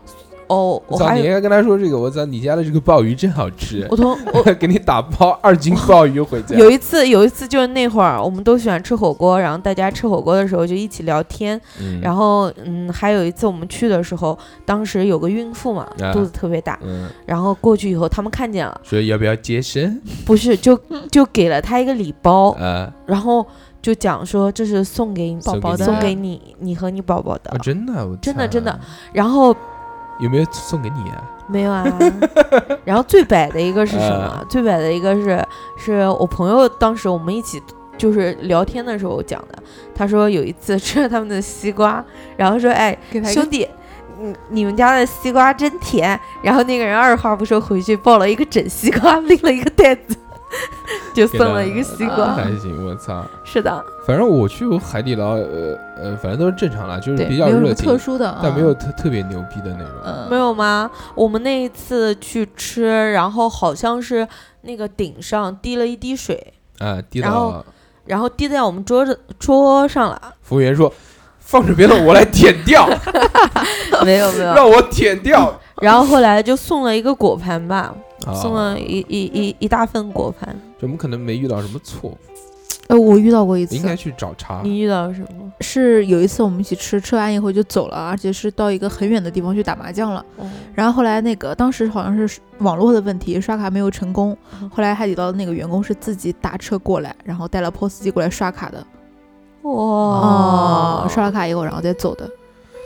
[0.49, 6.57] 哦，我操，你应该跟他说这个，我操，你家的这个鲍鱼真好吃我，同我 给你打包二斤鲍鱼回家。
[6.57, 11.61] 有一次，有一次就是那会儿，我们都喜欢吃火锅，然后大家吃火锅的时候就一起聊天。
[11.81, 20.01] 嗯然后，嗯，还有一次我们去的时候，当时有个孕妇嘛，啊肚子特别大，嗯，然后过去以后他们看见了，说要不要接生？
[20.27, 20.79] 不是就
[21.11, 23.45] 就给了她一个礼包，啊，然后
[23.81, 28.79] 就讲说这是送给宝宝的送给你你和你宝宝的啊，，真的，真的真的
[29.13, 29.55] 然后
[30.19, 31.23] 有没有送给你啊？
[31.47, 31.85] 没有啊。
[32.85, 34.45] 然后最摆的一个是什么啊？
[34.49, 35.47] 最摆的一个是
[35.77, 37.63] 是我朋友当时我们一起
[37.97, 39.63] 就是聊天的时候讲的。
[39.95, 42.05] 他说有一次吃了他们的西瓜，
[42.37, 43.69] 然后说哎兄弟。
[44.17, 50.17] 你你们家的西瓜真甜，然后那个人二话不说回去抱了一个整西瓜，拎了一个袋子，
[51.15, 52.25] 就送了一个西瓜。
[52.25, 53.25] 啊还行，我操！
[53.45, 59.89] 是的，反正我去过海底捞，呃呃，反正都是正常了，就是对，比较热情，特殊的，但没有嗯特特别牛逼的那种。
[60.05, 60.91] 嗯没有吗？
[61.15, 64.27] 我们那一次去吃，然后好像是
[64.63, 67.65] 那个顶上滴了一滴水，啊，滴然后到
[68.07, 70.21] 然后滴在我们桌子桌上了。
[70.43, 70.93] 服务员说
[71.41, 72.87] ：“放着别动，我来舔掉，
[74.05, 75.59] 没有没有，让我舔掉。
[75.81, 77.77] 然后后来就送了一个果盘吧，”
[78.14, 80.57] 啊送了一一一一大份果盘。
[80.81, 82.19] 我们可能没遇到什么错误，
[82.89, 84.61] 呃，我遇到过一次应，该去找茬。
[84.63, 85.51] 你遇到了什么？
[85.61, 90.25] 是有一次我们一起吃，吃完以后就走了，而且是到一个很远的地方去打麻将了。
[90.37, 94.69] 哦然后后来那个当时好像是网络的问题，刷卡没有成功嗯。
[94.69, 98.87] 后来海底捞的那个员工是自己打车过来，然后带了 POS 机过来刷卡的。
[99.63, 102.29] 哇哦，刷了卡以后然后再走的，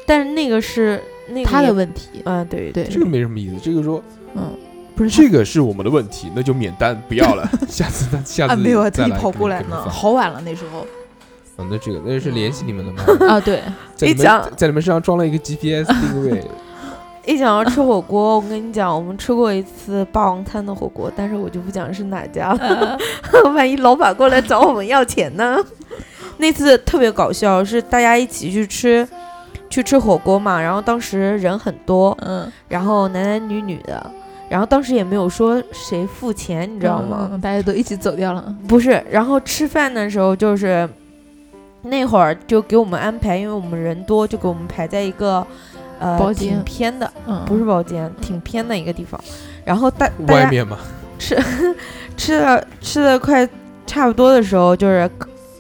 [0.07, 2.23] 但是那个是那个他的问题。
[2.25, 4.01] 嗯，对对这个没什么意思，这个说
[4.35, 4.53] 嗯，
[4.99, 7.49] 不是这个是我们的问题，那就免单，不要了。
[7.71, 10.81] 下次再下次啊，没有啊，特再来地跑过来呢，好晚了那时候。
[11.57, 13.05] 啊，那这个那是联系你们的吗？
[13.29, 13.63] 啊，对，
[13.95, 16.45] 在你一讲们在你们身上装了一个 GPS 定位，
[17.33, 22.99] 一讲到吃火锅，我跟你讲，我们吃过一次霸王餐的火锅，但是我就不讲是哪家了，
[23.55, 25.57] 万一老板过来找我们要钱呢？
[26.39, 29.09] 那次特别搞笑，是大家一起去吃
[29.71, 34.11] 去吃火锅嘛，然后当时人很多，嗯，然后男男女女的，
[34.49, 37.39] 然后当时也没有说谁付钱，你你知道吗？
[37.43, 38.55] 大家都一起走掉了。
[38.67, 40.89] 不是，然后吃饭的时候就是
[41.83, 45.47] 那会儿就给我们安排，因为我们人多，就给我们排在一个
[45.99, 49.21] 呃包间挺偏的，嗯，不是包间，挺偏的一个地方。
[49.65, 50.79] 然后大大家外面嘛，
[51.19, 51.35] 吃
[52.39, 53.47] 的 吃的快
[53.87, 55.09] 差不多的时候，就是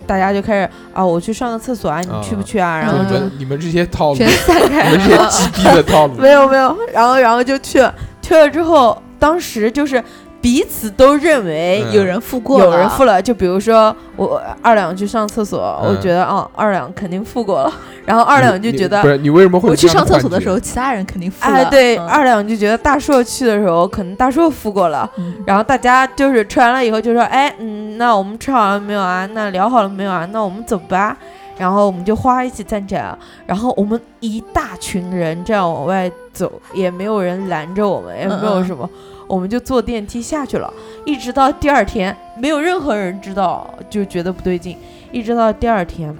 [0.06, 2.78] 大家就开始啊，我去上个厕所啊，你去不去啊？
[2.78, 5.28] 然后就你们你们这些套路，全散开们这些了。
[5.28, 7.94] 鸡逼的套路， 没有没有，然后然后就去了，
[8.28, 10.02] 去了之后，当时就是
[10.40, 17.72] 彼此都认为嗯有人付过了有，人付了，就比如说我二两去上厕所，嗯我觉得哦二两肯定付过了，
[18.04, 19.08] 然后二两就觉得不。
[19.08, 21.56] 是你为什么会有我去这样上厕所的时候，其他人肯定付了。
[21.56, 29.26] 哎，对，嗯二两就觉得大硕去的时候，可能大硕付过了，嗯然后大家就是吃完了以后就说，哎，嗯，那我们吃好了没有啊？
[29.32, 30.28] 那聊好了没有啊？
[30.30, 31.16] 那我们走吧。
[31.58, 38.88] 然后我们就哗一起站起来了，然后我们一大群人这样往外走，也没有人拦着我们，也没有嗯嗯什么，
[39.26, 40.72] 我们就坐电梯下去了。
[41.04, 44.76] 一直到第二天，没有任何人知道，就觉得不对劲。
[45.10, 46.16] 一直到第二天，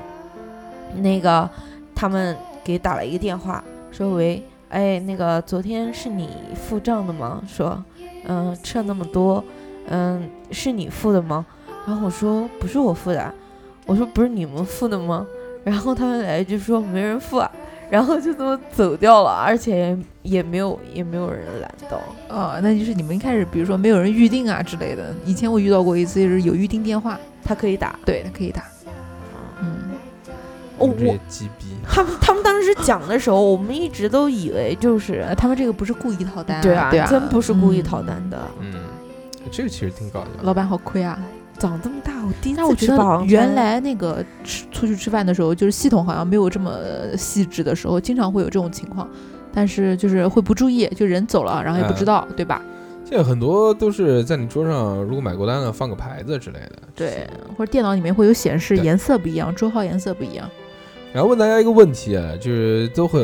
[0.96, 1.48] 那个
[1.94, 3.62] 他们给打了一个电话，
[3.92, 7.40] 说喂，哎，那个昨天是你付账的吗？
[7.46, 7.82] 说，
[8.24, 9.44] 嗯，吃了那么多，
[9.88, 11.44] 嗯，是你付的吗？
[11.86, 13.32] 然后我说不是我付的啊，
[13.88, 15.26] 我说不是你们付的吗？
[15.64, 17.50] 然后他们来就说没人付啊，
[17.90, 21.98] 然后就这么走掉了，而且也没有也没有人拦到。
[22.28, 25.14] 哦，那就是你们一开始，比如说没有人预定啊之类的。
[25.24, 28.62] 以前我遇到过一次，就是有预定电话，他可以打，对，他可以打。
[29.60, 29.90] 嗯，
[30.76, 31.18] 哦我
[31.90, 38.38] 他们他们当时讲的时候，我们一直都以为就是呃，他们这个不是故意逃单、对啊，对啊，真不是故意嗯套单的。
[38.60, 38.74] 嗯，
[39.50, 40.42] 这个其实挺搞笑的。
[40.42, 41.18] 老板好亏啊！
[41.58, 46.78] 长这么大，我第一那我觉得原来那个吃出去吃饭的时候，就是系统好像没有这么
[47.16, 49.08] 细致的时候，经常会有这种情况。
[49.52, 52.62] 但是就是会不注意，就人走了，然后也不知道，对吧？
[53.04, 56.72] 现在很多都是在你桌上，如果买过单了，放个牌子之类的。
[56.94, 60.48] 对，或者电脑里面会有显示颜色不一样，桌号颜色不一样。
[61.12, 63.22] 然后问大家一个问题啊，就是都很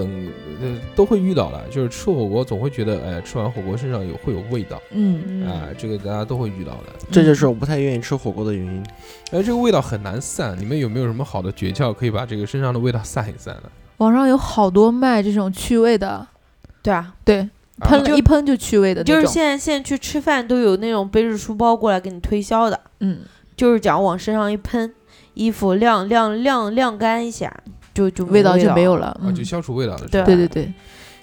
[0.60, 6.92] 呃都会遇到的，就是吃火锅总会觉得，哎，吃完火锅身上有会有味道嗯，啊，这个大家都会遇到的。
[7.12, 8.84] 这就是我不太愿意吃火锅的原因。
[9.32, 13.64] 哎，这个味道很难散，你们有没有什么好的诀窍可以把这个身上的味道散一散呢？
[13.98, 16.26] 网上有好多卖这种去味的，
[16.82, 19.14] 对啊，对，啊喷了一喷就去味的那种。
[19.14, 23.20] 就是现在现在去吃饭都有那种背着书包过来给你推销的，嗯，
[23.56, 24.92] 就是讲往身上一喷，
[25.34, 27.54] 衣服晾晾晾晾干一下，
[27.92, 29.20] 就就味道就没有了。
[29.34, 30.08] 就消除味道了。
[30.08, 30.72] 对是吧对对对，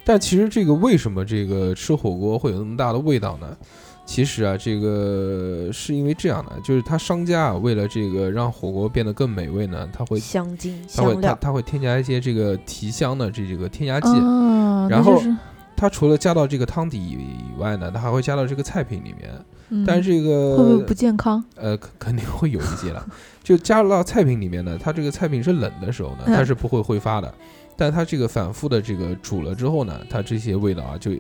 [0.05, 3.57] 但其实这个为什么这个吃火锅会有那么大的味道呢？
[4.05, 14.09] 其实啊，这个是因为这样的，就是他商家啊，为了这个让火锅变得更美味呢，他会香精他会他香料，他会添加一些这个提香的这这个添加剂。
[14.09, 15.37] 哦，然后那就是
[15.77, 19.31] 它除了加到这个汤底以外呢，它还会加到这个菜品里面。
[19.71, 21.43] 嗯但是这个会不会不健康？
[21.55, 23.03] 呃，肯肯定会有一些了。
[23.43, 27.33] 就加入到菜品里面呢，它这个菜品是冷的时候呢，嗯它是不会挥发的。
[27.75, 31.11] 但它这个反复的这个煮了之后呢，它这些味道啊就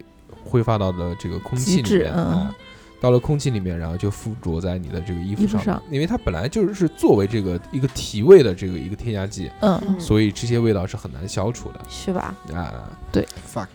[0.43, 2.53] 挥发到了这个空气里面啊，
[3.01, 12.35] 到了空气里面，然后就附着在你的这个衣服上面，衣服上因为它本来就是作为这个一个提味的这个一个添加剂，嗯，嗯所以这些味道是很难消除的是吧？
[12.53, 12.91] 啊。
[13.11, 13.67] 对 fuck，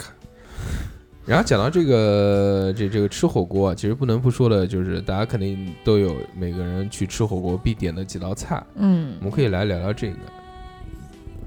[1.26, 9.16] 然后讲到这个这这个吃火锅啊，其实不能不说的就是大家肯定都有每个人去吃火锅必点的几道菜，嗯。
[9.18, 10.16] 我们可以来聊聊这个。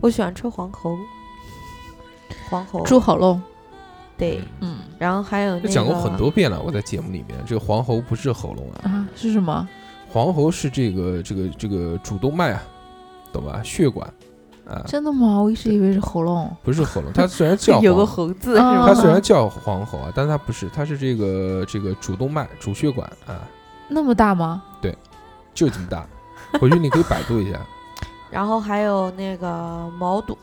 [0.01, 0.97] 我喜欢吃黄喉，
[2.49, 2.83] 黄喉。
[2.83, 3.41] 猪喉咙，
[4.17, 9.67] 对，嗯然后还有那个讲过很多遍了，我在节目里面，这个黄喉不是喉咙啊，啊是什么？
[10.09, 12.63] 黄喉是这个这个这个主动脉啊，
[13.31, 13.61] 懂吧？
[13.63, 14.13] 血管
[14.69, 15.41] 啊，真的吗？
[15.41, 16.55] 我一直以为是喉咙。
[16.63, 18.57] 不是喉咙，它虽然叫 有个黄，猴字？
[18.57, 23.41] 它虽然叫黄喉啊，但它不是，它是这个这个主动脉主血管啊，
[23.87, 24.61] 那么大吗？
[24.81, 24.95] 对
[25.53, 26.05] 就这么大。
[26.59, 27.59] 回去你可以百度一下，
[28.31, 30.37] 然后还有那个毛肚，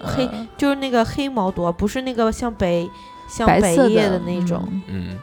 [0.00, 2.90] 黑呃就是那个黑毛肚，不是那个像北
[3.28, 4.62] 像白叶的的那种。
[4.70, 5.18] 嗯嗯，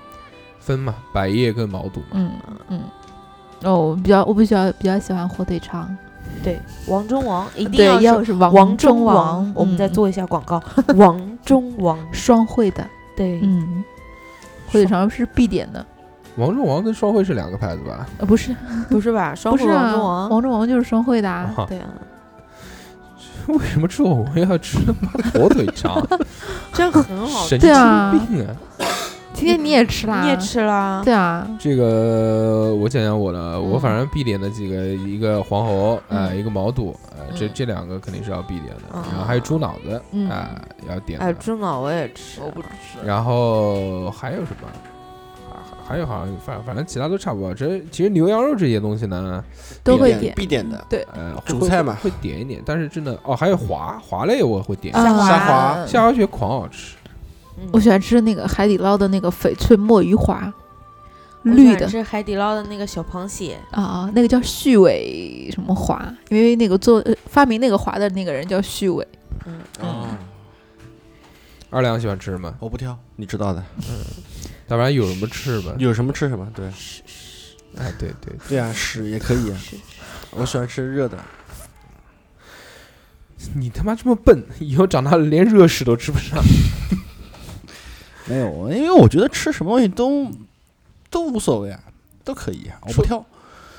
[0.59, 2.05] 分嘛，百叶跟毛肚嘛。
[2.13, 2.31] 嗯
[2.69, 2.81] 嗯。
[3.63, 5.95] 哦，我比较我比较比较喜欢火腿肠，
[6.43, 10.61] 对，王中王一定，要要是王王中中王，我们再嗯做一下广告。
[10.95, 13.83] 王中王，双汇的，对，嗯，
[14.67, 15.85] 火腿肠是必点的，
[16.35, 18.05] 王中王跟双汇是两个牌子吧？
[18.17, 18.55] 呃，不是
[18.89, 19.33] 不是吧？
[19.33, 21.87] 双 汇不是啊，王中王，王中王就是双汇的啊，啊，对啊，
[23.47, 26.05] 为什么吃火锅要吃他妈火腿肠？
[26.73, 27.45] 这样很好。
[27.45, 28.55] 神经病啊！
[29.33, 31.01] 今天你也吃啦，你也吃啦？
[31.03, 37.51] 对啊，这个我讲讲我的，我嗯反正必点的几个，一个黄喉，呃，嗯一个毛肚，呃，这嗯。
[37.53, 39.03] 这两个肯定是要必点的，嗯。
[39.11, 40.29] 然后还有猪脑子，嗯。
[40.29, 40.51] 啊，
[40.89, 42.67] 要点哎，猪脑我也吃，我不吃，
[43.03, 44.69] 然后还有什么？
[45.85, 47.53] 还还有好像反反正其他都差不多。
[47.53, 49.43] 这其实牛羊肉这些东西呢，
[49.83, 50.83] 都会点，必点的。
[50.89, 51.05] 对。
[51.13, 51.95] 呃，会主菜嘛。
[52.01, 55.85] 会点一点，但是真的哦，还有滑滑类我会点，啊虾滑。
[55.85, 56.95] 虾滑雪狂好吃。
[57.57, 60.51] 嗯我喜欢吃那个海底捞的那个翡翠墨鱼滑，
[61.43, 69.07] 绿的欢吃海底捞的那个小螃蟹，啊，那个叫旭伟什么滑，因为那个做呃发明那个滑的那个人叫旭伟，
[69.45, 70.17] 嗯，嗯，
[71.69, 72.53] 二两喜欢吃什么？
[72.59, 73.95] 我不挑，你知道的，嗯
[74.69, 75.75] 要不然有什么吃吧？
[75.77, 76.47] 有什么吃什么。
[76.55, 76.65] 对，
[77.77, 79.57] 哎，对对，对啊，屎也可以啊。
[80.31, 81.17] 我喜欢吃热的，
[83.55, 86.39] 你他妈这么笨，以后长大了连热屎都吃不上。
[88.25, 90.27] 没有，因为我觉得吃什么东西都
[91.09, 91.79] 都无所谓啊，
[92.23, 93.23] 都可以啊，我不挑。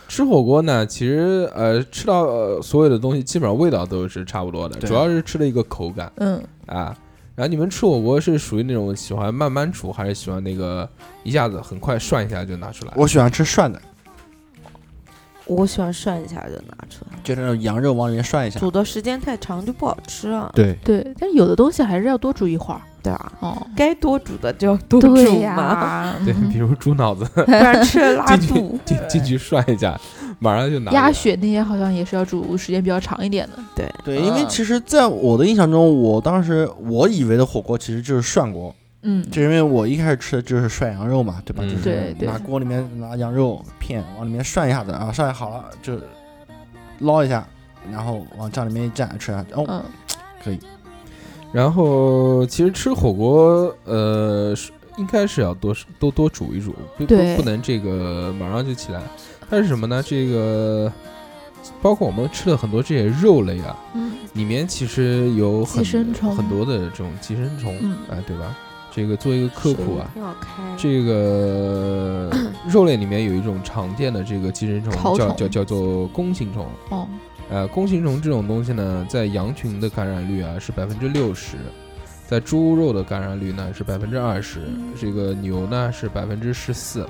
[0.07, 6.97] 吃火锅呢，其实呃，吃到、呃、所有的东西基本上味道都是差不多的，主要是吃的一个口感嗯，啊。
[7.35, 10.89] 然后你们吃火锅是属于那种喜欢慢慢煮，还是喜欢那个
[11.25, 12.93] 一下子很快涮一下就拿出来？
[12.95, 13.83] 我喜欢吃涮的，
[15.47, 18.61] 我喜欢涮一下就拿出来，就那种羊肉往里面涮一下。
[18.61, 20.53] 煮的时间太长就不好吃了。
[20.55, 23.67] 对，对，但是有的东西还是要多煮一会儿对啊，哦。
[23.77, 26.49] 该多煮的就要多煮嘛，呀，对，嗯。
[26.51, 27.25] 比如猪脑子。
[27.45, 28.79] 不然吃了拉进去肚。
[28.85, 30.01] 进进去涮一下，
[30.39, 33.63] 马上就拿鸭血那些好像也是要煮时间比较长一点的。
[33.77, 41.63] 对，对，因为嗯其实在我的印象中，我当时我以为的火锅其实就是涮锅，嗯，就因为我一开始吃的就是涮羊肉嘛，对吧？
[41.63, 41.69] 嗯。
[41.71, 42.27] 就是对对。
[42.27, 45.99] 拿锅里面拿羊肉片往里面涮一下子啊，涮好了就
[47.01, 47.47] 捞一下，
[47.93, 49.53] 然后往酱里面一蘸吃下去。
[49.53, 49.83] 哦，嗯，
[50.43, 50.59] 可以。
[51.55, 59.01] 然后其实吃火锅，呃，是应该是要多多多煮一煮，不不不能这个马上就起来。
[59.49, 60.03] 但是什么呢？
[60.05, 60.93] 这个
[61.81, 65.85] 包括我们吃的很多这些肉类啊，嗯里面其实有很
[66.37, 68.57] 很多的这种寄生虫，嗯哎，对吧？
[68.91, 70.11] 这个做一个科普啊。
[70.77, 72.31] 这个
[72.69, 77.07] 肉类里面有一种常见的这个寄生虫叫叫叫做弓形虫，哦，
[77.55, 81.57] 呃，弓形虫这种东西呢，在羊群的感染率啊是百分之六十，
[82.27, 84.63] 在猪肉的感染率呢是百分之二十，
[85.01, 87.09] 这个牛呢是百分之十四。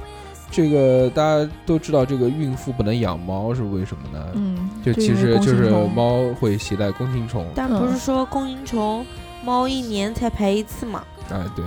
[0.50, 4.26] 这个大家都知道，这个孕妇不能养猫是为什么呢？
[4.34, 9.06] 嗯，就其实就是猫会携带弓形虫，但不是说弓形虫
[9.42, 11.02] 猫一年才排一次嘛？
[11.30, 11.64] 哎，对，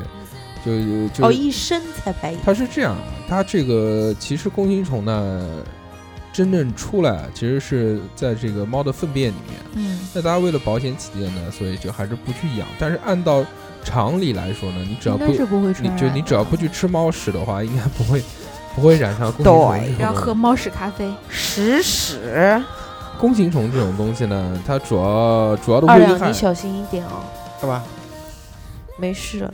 [0.63, 2.41] 就就哦，一生才排一次。
[2.45, 5.63] 它是这样啊，它这个其实弓形虫呢，
[6.37, 9.59] 真正出来其实是在这个猫的粪便里面。
[9.73, 12.67] 嗯那大家为了保险起见呢，所以就还是不去养。
[12.77, 13.43] 但是按照
[13.83, 15.25] 常理来说呢，你只要不。
[15.25, 18.21] 你就你只要不去吃猫屎的话，应该不会
[18.75, 20.03] 不会染上弓形虫对这种东西。
[20.03, 22.61] 要喝猫屎咖啡，屎屎，
[23.19, 27.23] 弓形虫这种东西呢，它主要主要的二两危害你小心一点哦，
[27.59, 27.83] 干嘛？
[28.99, 29.49] 没事。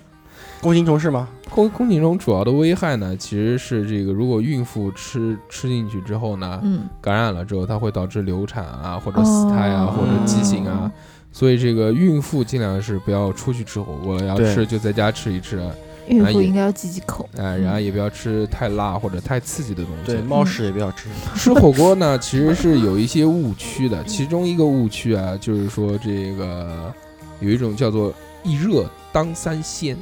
[0.63, 1.27] 弓形虫是吗？
[1.49, 10.89] 弓弓形虫主要的危害呢，其实是这个，如果孕妇吃吃进去之后呢，嗯，感染了之后，它会导致流产啊，或者死胎啊，哦或者畸形啊。
[11.33, 15.61] 所以这个孕妇尽量是不要出去吃火锅，要对吃就在家吃一吃，
[16.07, 17.27] 孕妇应该要忌忌口。
[17.37, 20.11] 哎，然后也不要吃太辣或者太刺激的东西。
[20.13, 21.09] 对，猫屎也不要吃。
[21.35, 26.93] 吃火锅呢，其实是有一些误区的，其中一个误区啊，就是说这个
[27.39, 29.97] 有一种叫做一热当三鲜，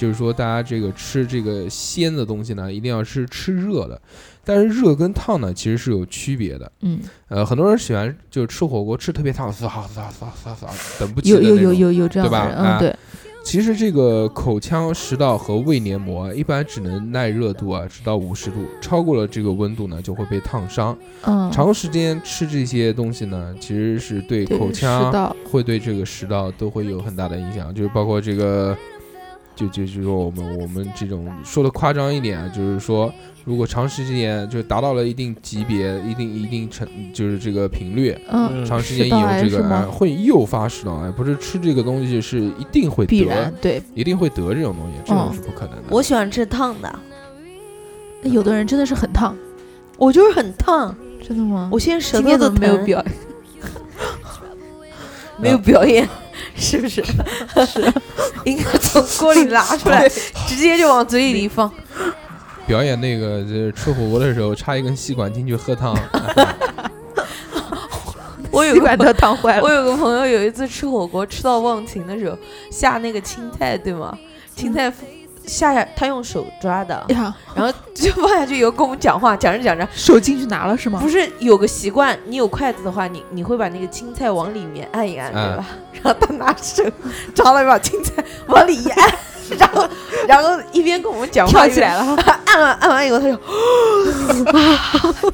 [0.00, 4.00] 就是说大家这个吃这个鲜的东西呢，一定要是吃热的，
[4.42, 6.72] 但是热跟烫呢其实是有区别的。
[6.80, 10.08] 嗯，呃，很多人喜欢就是吃火锅吃特别烫，唰唰唰
[10.42, 12.96] 唰唰，等不及有有有有有这样对吧，嗯，啊对，
[13.44, 20.96] 其实这个口腔、食道和胃黏膜啊一般只能耐热度啊，直到五十度，超过了这个温度呢，就会被烫伤。
[21.26, 28.74] 嗯，长时间吃这些东西呢，其实是对口腔道会对这个食道都会有很大的影响，就是包括这个，
[29.60, 33.12] 就就就是说我们我们这种说的夸张一点啊，就是说
[33.44, 43.82] 如果长时间就达到了一定级别、一定一定程，就是这个频率，嗯，长时间饮用这个会诱发食道癌，不是吃这个东西是一定会必得然对。
[43.94, 45.82] 一定会得这种东西，这种嗯是不可能的。
[45.90, 46.98] 我喜欢吃烫的，
[48.22, 49.36] 那有的人真的是很烫，
[49.98, 50.94] 我就是很烫。
[51.22, 51.68] 真的吗？
[51.70, 53.04] 我现在舌头都没有表？
[55.38, 56.08] 没有表演，
[56.56, 57.02] 是不是？
[57.66, 57.92] 是，
[58.44, 60.08] 应该从锅里拿出来，
[60.46, 61.70] 直接就往嘴里放。
[62.66, 65.96] 表演那个就是吃火锅的时候插一根吸管进去喝汤，
[68.50, 69.70] 我有都烫坏了我。
[69.70, 72.38] 有个朋友有一次吃火锅吃到忘情的时候，
[72.70, 74.16] 下那个青菜对吗？
[74.54, 74.92] 青菜
[75.50, 81.08] 下下他用手抓的，呀，然后就放下去以后跟我们讲话，讲着讲着，手进去拿了是吗不？
[81.08, 85.66] 是有个习惯，你有筷子的话，你你会把那个青菜往里面按一按，对吧？
[86.00, 86.84] 然后他拿手
[87.34, 89.14] 抓了一把青菜往里一按，
[89.58, 89.88] 然后
[90.28, 93.38] 然后一边跟我们讲话，跳起来了，按完按完以后他就，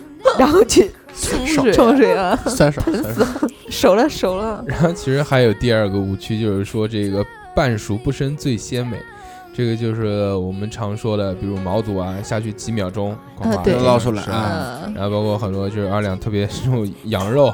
[0.40, 0.90] 然后去
[1.20, 3.50] 冲水，冲水了，酸爽，酸爽。
[3.68, 4.64] 熟了熟了。
[4.66, 7.22] 然后其实还有第二个误区，就是说这个
[7.54, 8.96] 半熟不生最鲜美。
[9.56, 17.52] 这个就是我们常说的，比如毛肚啊，下去几秒钟，哗哗对捞出来啊嗯，然后包括很多就是二两特别 这种羊肉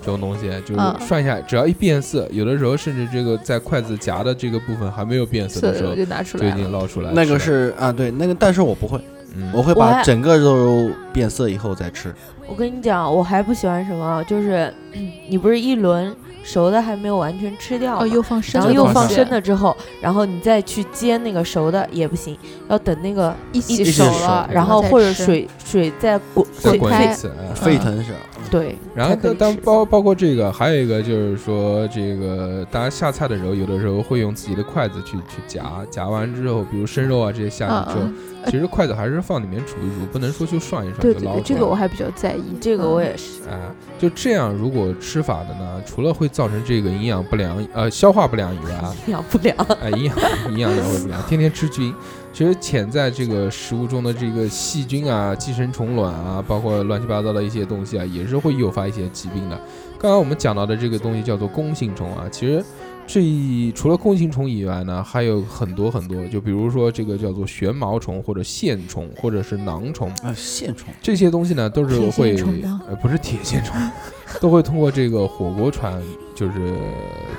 [0.00, 6.70] 这种东西，就是嗯涮下，只要一变色，有的时候甚至这个在筷子夹的这个部分还没有变色的时候色，就拿出就已经。
[6.70, 7.10] 捞出来。
[7.12, 9.00] 那个是啊，对，那个，但是我不会，
[9.34, 12.14] 嗯，我会把整个肉变色以后再吃。
[12.50, 22.36] 我跟你讲，我还不喜欢什么，就是、 嗯你不是一轮熟的还没有完全吃掉哦，又放生然后又放生的之后，然后你再去煎那个熟的也不行，
[22.68, 27.28] 要等那个一起熟熟了，然后或者水水再滚再沸沸滚一次。
[27.38, 28.18] 哎沸腾是吧？
[28.50, 38.14] 对，然后才可以当当吃包包括这个，还有一个就是说，这个大家下菜的时候，有的时候会用自己的筷子去去夹，夹完之后，比如生肉啊这些下去之后，嗯
[38.46, 41.44] 其实筷子还是放里面煮一煮，不能说去涮一涮对对对，就捞出来。
[41.44, 42.39] 这个我还比较在意。
[42.60, 43.58] 这个我嗯也是，哎，
[43.98, 48.70] 就这样，如果吃法的呢，除了会造成这个营养不良，呃，消化不良以外
[49.06, 49.56] 营，养不良。
[49.80, 50.16] 哎，营养
[50.52, 51.94] 营养也会不良，天天吃菌，
[52.32, 59.56] 其实潜在这个食物中的这个细菌啊、寄生虫卵啊，包括乱七八糟的一些东西啊，也是会诱发一些疾病的。
[59.98, 62.64] 刚刚我们讲到的这个东西叫做弓形虫啊，其实
[63.12, 70.94] 这一除了弓形虫以外呢，还有很多很多，就比如说这个叫做旋毛虫或者线虫或者是囊虫，啊，线虫。
[71.02, 72.36] 这些东西呢都是会
[72.86, 73.76] 呃不是铁线虫，
[74.40, 76.00] 都会通过这个火锅传，
[76.36, 76.72] 就是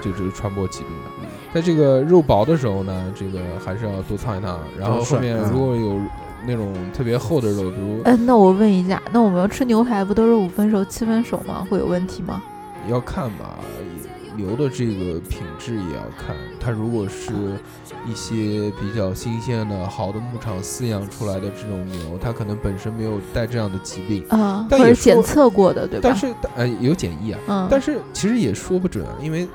[0.02, 1.28] 就是传播疾病的。
[1.54, 6.02] 在这个肉薄的时候呢，这个还是要多烫一烫，然后后面如果有
[6.46, 11.66] 那种特别厚的肉，比如嗯，那我问一下，那我们要吃牛排不都是五分熟、七分熟吗？
[11.70, 12.44] 会有问题吗？
[12.90, 13.58] 要看吧，
[14.42, 17.32] 牛的这个品质也要看，它如果是
[18.08, 26.10] 一些比较新鲜的好的牧场饲养出来的这种牛，它可能本身没有带这样的疾病，啊，但也或者检测过的，对吧？
[26.10, 29.48] 但是呃有检疫啊，嗯，但是其实也说不准，啊因为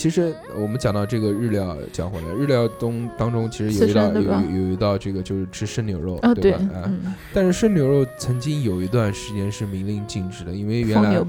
[0.00, 11.22] 其实我们讲到这个日料，讲回来，日料东当中其实有一道有有有一道这个就是吃生牛肉，啊，对吧？，啊、嗯，但是生牛肉曾经有一段时间是明令禁止的，因为原来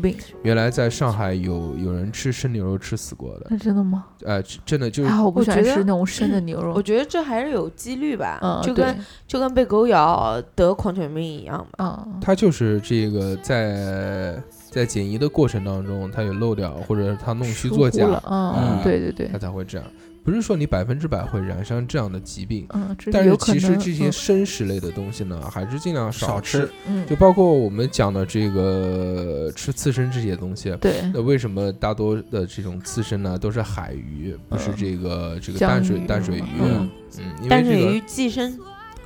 [0.43, 4.05] 原来在上海有有人吃生牛肉吃死过的，那真的吗？
[4.23, 6.71] 呃，真的就是啊，我不喜欢我觉得吃那种生的牛肉。
[6.73, 8.97] 我，觉得这还是有几率吧，嗯，就跟
[9.27, 12.05] 就跟被狗咬得狂犬病一样嘛。
[12.07, 14.41] 嗯，他就是这个在
[14.71, 19.85] 在检疫的过程当中，它有漏掉，或者它弄虚作假，嗯，嗯对对对它，才会这样。
[20.23, 26.69] 不是说你百分之百会染上这样的疾病，嗯，但是其实这些嗯生食类的东西呢，还是尽量少吃吃。
[26.87, 36.61] 嗯，就包括我们讲的这个吃刺身这些东西，对，那为什么大多的这种刺身呢都是海鱼，不是嗯这个这个淡水淡水鱼？
[36.61, 38.57] 嗯嗯，因为这个淡水鱼寄生，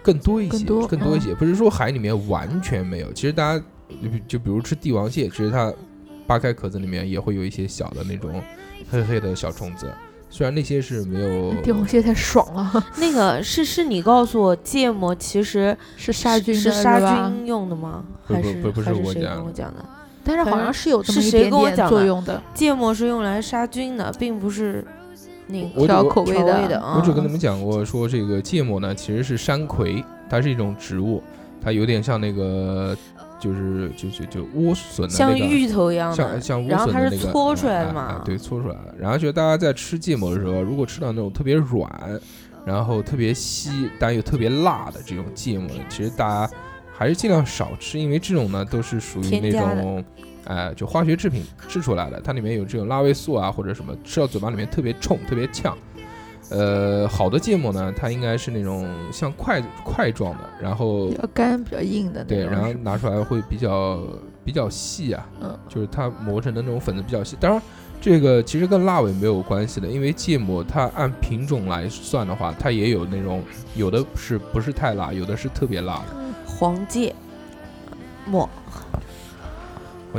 [0.04, 3.14] 更多一些，更多一些，不是说海里面完全没有。
[3.14, 3.66] 其实大家
[4.02, 5.74] 就比就比如吃帝王蟹，其实它
[6.28, 8.42] 扒开壳子里面也会有一些小的那种
[8.90, 9.92] 黑黑的小虫子，
[10.30, 18.04] 虽然那些是没有帝王蟹太爽了， 那个是是你告诉我芥末其实是杀菌的是杀菌用的吗？
[18.28, 19.86] 不还是不不不是还是谁我讲的跟我讲的？
[20.24, 24.84] 但是好像是有这么是谁一点点跟我讲的作用的，芥末是用来杀菌的，并不是
[25.46, 31.22] 那个调口味的我只跟你们讲过，说这个芥末呢，其实是山葵，它是一种植物，
[31.62, 32.98] 它有点像那个，
[33.46, 38.96] 就是就就就莴笋的像那个，芋头一样的，像像莴然后它是笋的那个，搓出来的嘛哎对，搓出来的。
[38.98, 42.20] 然后就大家在吃芥末的时候，如果吃到那种特别软，
[42.66, 46.54] 然后特别稀，但又特别辣的这种芥末，其实大家
[46.92, 50.04] 还是尽量少吃，因为这种呢都是属于那种。
[50.46, 55.76] 哎，就化学制品制出来的，它里面有这种辣味素啊，或者什么，吃到嘴巴里面特别冲、特别呛。
[56.50, 64.00] 呃，好的芥末呢，它应该是那种像块块状的，然后比较干、比较硬的那对，然后拿出来会比较
[64.44, 67.36] 比较细啊，嗯就是它磨成的那种粉子比较细。
[67.40, 67.62] 当然，
[68.00, 73.42] 这个其实跟辣味没有关系的，因为芥末它按品种来算的话，它也有那种
[73.76, 76.16] 有的是不是太辣，有的是特别辣的。
[76.46, 77.14] 黄芥
[78.26, 78.48] 末，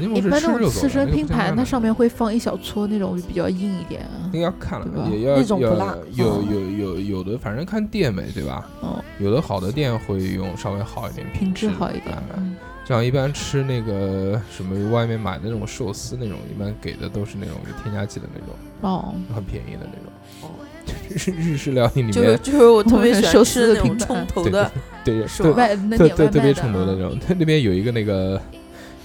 [0.00, 4.30] 一般那种刺身拼盘，它上面会放一小撮那种比较硬一点啊。
[4.32, 8.68] 那个要看了，也要那种不要辣有嗯有有有的，反正看店呗，对吧？
[8.80, 12.22] 哦，有的好的店会用稍微好一点品质质好一点哎。
[12.36, 20.12] 嗯像一般吃那个什么外面买的那种寿司那种，一般给的都是那种有添加剂的那种，哦，很便宜的那种。
[20.42, 20.50] 哦
[21.10, 24.70] 日日式料理里就是面，就是我特别 喜欢吃那种冲头的，
[25.04, 27.18] 对对对吧外能特别冲头的啊那种。
[27.18, 28.40] 它那边有一个那个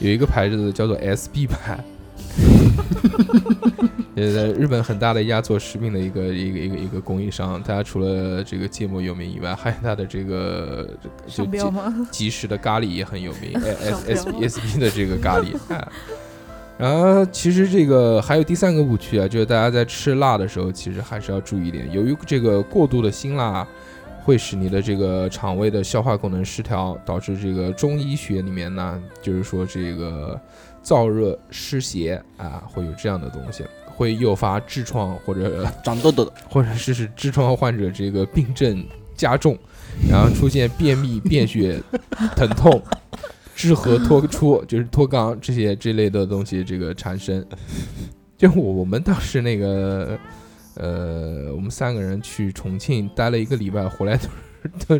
[0.02, 1.80] 有一个牌子叫做 SB 牌，
[4.16, 10.89] 呃，在日本很大的一家做食品的一个一个一个一个供应商，它除了这个芥末有名以外，还有它的这个
[11.28, 11.45] 就？
[12.10, 15.56] 即食的咖喱也很有名 S S B S B 的这个咖喱。
[15.70, 15.88] 哎
[16.80, 23.68] 然后其实这个还有第三个误区啊，就是大家在吃辣的时候，其实还是要注意一点，由于这个过度的辛辣。
[24.24, 30.40] 会使你的这个肠胃的消化功能失调，导致这个中医学里面呢，就是说这个
[30.84, 39.58] 燥热湿邪啊，会有这样的东西，会诱发痔疮或者 长痘痘，或者是使痔疮患者这个病症加重，
[40.10, 41.82] 然后出现便秘、便血、
[42.36, 42.82] 疼痛、
[43.58, 47.46] 痔核脱出，就是脱肛这些这类的东西这个产生。
[48.38, 50.18] 就我我们当时那个
[50.82, 54.30] 呃，我们三个人去重庆待了一个礼拜，回来都是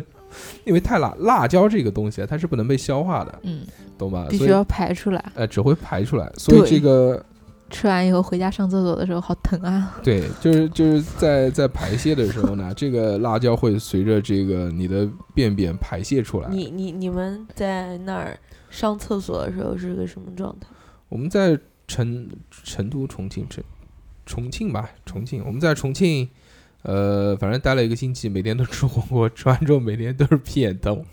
[0.64, 3.66] 因为太辣，辣椒这个东西啊，它是不能被消化的，嗯，
[3.98, 4.26] 懂吧？
[4.26, 5.32] 所以必须要排出来。
[5.34, 7.22] 呃只会排出来，所以这个
[7.68, 9.98] 吃完以后回家上厕所的时候好疼啊！
[10.04, 16.48] 对，就是就是在在排泄的时候呢，这个辣椒会随着这个你的便便排泄出来。
[16.48, 18.38] 你你你们在那儿
[18.70, 20.68] 上厕所的时候是个什么状态？
[21.08, 21.58] 我们在
[21.88, 23.62] 成成都、重庆、重
[24.24, 26.28] 重庆吧，重庆，我们在重庆，
[26.82, 31.04] 呃，反正待了一个星期，每天都吃火锅，吃完之后每天都是屁眼疼。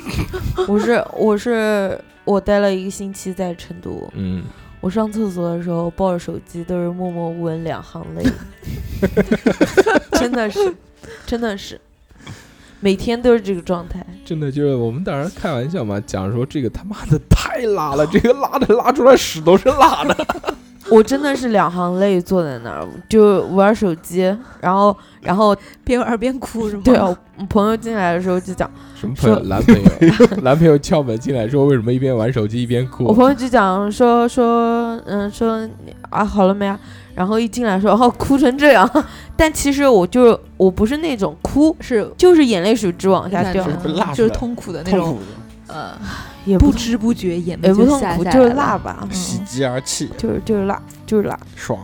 [0.68, 4.42] 我是我是我待了一个星期在成都，嗯，
[4.80, 8.24] 我上厕所的时候抱着手机都是默默无闻两行泪，
[10.18, 10.74] 真的是
[11.26, 11.80] 真的是，
[12.80, 14.04] 每天都是这个状态。
[14.24, 20.55] 真的就是我们当时开玩笑嘛，讲说这个他妈的太辣了，这个辣的拉出来屎都是辣的。
[20.90, 24.22] 我真的是两行泪坐在那儿，就玩手机，
[24.60, 26.82] 然后然后边玩边哭是吗？
[26.84, 29.38] 对啊，我朋友进来的时候就讲，什么朋友？
[29.40, 30.26] 男朋友？
[30.42, 33.04] 男朋友敲门进来说为什么一边玩手机一边哭？
[33.04, 36.78] 我朋友就讲说说嗯说你啊好了没啊？
[37.14, 38.88] 然后一进来说哦哭成这样，
[39.36, 43.64] 但其实我就我不是那种哭，是就是眼泪水直往下掉
[44.14, 45.18] 就是痛苦的那种
[45.66, 45.92] 呃，
[46.46, 48.48] 也不不知不觉也不痛苦，就下下就是。
[48.54, 51.38] 辣吧，喜极而泣，就是就是辣，就是辣。
[51.54, 51.78] 爽。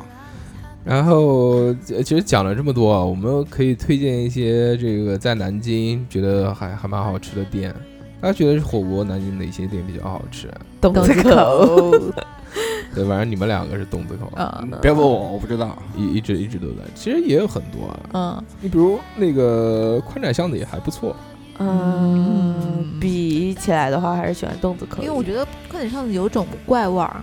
[0.85, 7.75] 然后呃其实讲了这么多啊，我们可以推荐一些这个在南京觉得还还蛮好吃的店。
[8.21, 10.49] 大家觉得火锅南京哪些店比较好吃？
[10.81, 11.91] 懂子口，
[12.95, 15.77] 对，反正你们两个是东子口，嗯别问我，我不知道。
[15.97, 16.83] 一一直一直都在。
[16.95, 21.17] 其实也有很多啊，嗯，你比如那个宽窄巷子也还不错，
[21.59, 27.17] 嗯嗯，比起来的话，还是喜欢邓子口，因为我觉得快点上子有种怪味儿。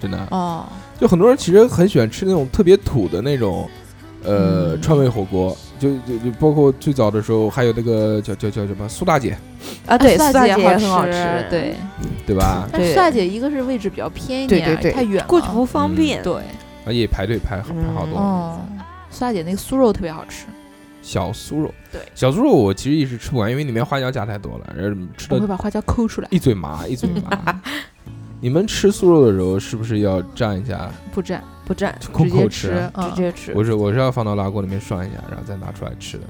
[0.00, 0.18] 真的。
[0.30, 0.66] 哦，
[1.00, 3.68] 就很多人其实很喜欢吃那种特别土的那种，
[4.24, 4.82] 呃，嗯。
[4.82, 5.56] 川味火锅。
[5.78, 9.36] 就就就包括最早的时候，还有那个叫叫叫什么苏大姐，
[9.84, 11.12] 啊，对，苏苏大姐也很好吃，
[11.50, 11.74] 对。
[12.26, 12.66] 对吧？
[12.72, 12.80] 对。
[12.80, 14.92] 但苏大姐一个是位置比较偏一点，对对对。
[14.92, 16.22] 太远了，过去不方便。
[16.22, 16.32] 对，
[16.86, 18.16] 啊，也排队排好排好多。
[18.16, 18.58] 哦，
[19.10, 20.46] 苏大姐那个酥肉特别好吃，
[21.06, 27.62] 小酥肉，对小酥肉我其实一直吃不完，因为里面花椒加太多了，然后吃的我会把花椒抠出来，一嘴麻， 一嘴麻。
[28.40, 32.90] 你们吃酥肉的时候是不是要蘸一下，不蘸，不蘸，空直接口吃？
[33.10, 33.52] 直接吃。
[33.54, 36.24] 我是我是要放到辣锅里面涮一下，然后再拿出来吃的。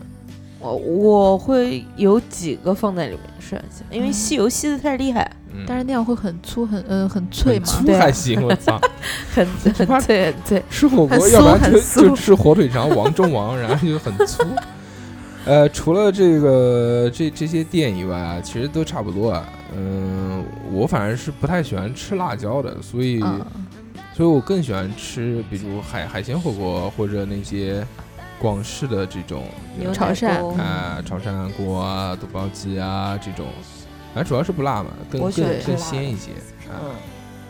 [0.61, 7.67] 我我会有几个放在里面涮一下，因为嗯吸油吸的太厉害，嗯，但是那样会很粗，很呃很脆嘛。
[7.67, 8.81] 很粗还行，我操！
[9.35, 10.63] 很 很脆很脆。
[10.69, 14.43] 吃火锅要不然就就吃火腿肠王中王，然后就很粗。
[15.47, 19.49] 呃，除了这个这这些店以外啊，其实都差不多啊。
[19.77, 23.45] 嗯、我反正是不太喜欢吃辣椒的，所以、嗯，
[24.13, 27.87] 所以我更喜欢吃，比如海海鲜火锅或者那些
[28.41, 29.45] 广式的这种
[29.79, 33.47] 牛潮汕锅啊、潮汕锅啊、肚包鸡啊这种，
[34.17, 36.31] 反正主要是不辣嘛，更更更鲜一些
[36.71, 36.81] 啊。
[36.83, 36.91] 嗯，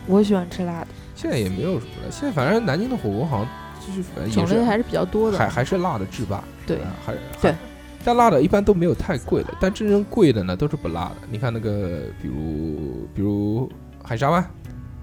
[0.05, 0.87] 我喜欢吃辣的。
[1.15, 3.47] 现在也没有什么了，现在反正南京的火锅好像
[3.79, 5.37] 就是反正也是种类还是比较多的。
[5.37, 7.55] 还还是辣的制霸，对啊还是对
[8.03, 11.15] 但辣的一般都没有太贵的，但真正贵的呢都是不辣的。
[11.31, 13.71] 你看那个，比如比如
[14.03, 14.45] 海沙湾、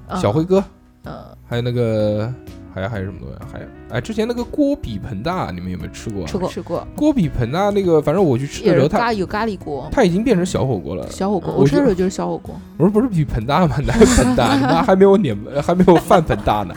[0.08, 0.62] 嗯小辉哥，
[1.04, 1.14] 嗯，
[1.48, 2.30] 还有那个
[2.74, 3.46] 还有还有什么东西啊？
[3.52, 6.26] 还有哎，之前那个锅比盆大，你们有没有吃过啊？
[6.26, 11.08] 吃过吃过，锅比盆大那个，反正我去吃的时候，它有咖喱锅，它已经变成小火锅了。
[11.08, 11.54] 小火锅。
[11.54, 12.60] 我吃的时候就是小火锅。
[12.76, 13.76] 我说不是比盆大吗？
[13.86, 14.56] 哪有盆大？
[14.58, 16.74] 你妈还没有脸，还没有饭盆大呢。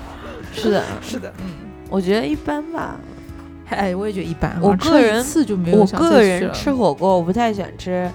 [0.52, 1.46] 是的，是的，嗯，
[1.88, 2.96] 我觉得一般吧。
[3.70, 4.58] 哎，我也觉得一般。
[4.60, 8.10] 我个人次就没有我想再个人吃火锅，我不太喜欢吃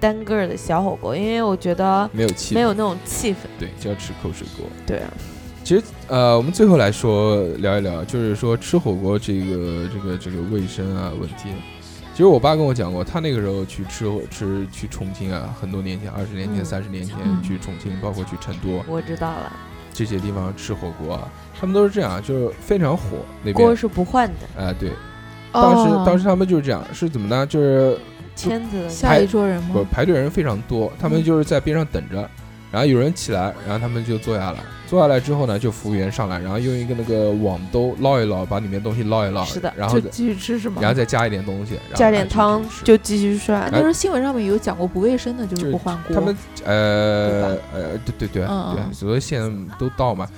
[0.00, 3.36] 单个儿的小火锅，因为我觉得没有气，没有那种气氛。
[3.58, 4.66] 对，就要吃口水锅。
[4.86, 5.08] 对啊，
[5.66, 11.48] 其实呃，我们最后来说聊一聊，就是说吃火锅这个这个这个卫生啊问题。
[12.12, 16.64] 其实我爸跟我讲过，他那个时候去吃吃去重庆啊，很多年前，二十年前、嗯。
[16.64, 18.80] 三十年前嗯去重庆，包括去成都。
[18.86, 19.52] 我知道了，
[19.92, 23.54] 这些地方吃火锅啊，他们都是这样，就是非常火那边。
[23.54, 23.74] 锅。
[23.74, 24.90] 是不换的，哎、对，
[25.50, 27.44] 当时、哦当时他们就是这样，是怎么呢？
[27.44, 27.98] 就是
[28.36, 29.70] 签子下一桌人吗？
[29.72, 31.24] 不排队人非常多，他们嗯。
[31.24, 32.18] 就是在边上等着，
[32.70, 40.76] 然后有人起来，然后他们就坐下来，坐下来之后呢，就服务员上来，然后用一个那个网兜捞一捞，把里面东西捞一捞，是的然后就继续吃是吗？
[40.80, 43.68] 然后再加一点东西，然后加点汤就继续涮。
[43.72, 46.14] 那时候新闻上面有讲过不卫生的，就就是是不换锅。
[46.14, 50.28] 他们呃呃对对对嗯嗯对，所以现在都到嘛，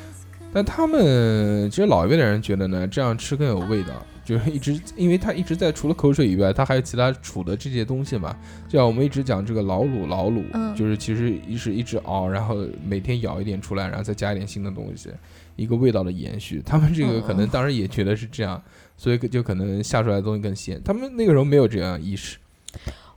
[0.52, 3.90] 但他们其实老一辈的人觉得呢，这样吃更有味道。
[4.28, 8.36] 就是一直，因为他一直在除了口水以外，他还有其他储的这些东西嘛。
[8.68, 12.56] 就像我们一直讲这个老卤，老卤，嗯就是其实一是一直熬，然后
[12.86, 15.08] 每天舀一点出来，然后再加一点新的东西，
[15.56, 16.62] 一个味道的延续。
[16.62, 18.62] 他们这个可能嗯当时也觉得是这样，
[18.98, 20.78] 所以就可能下出来的东西更鲜。
[20.84, 22.36] 他们那个时候没有这样意识，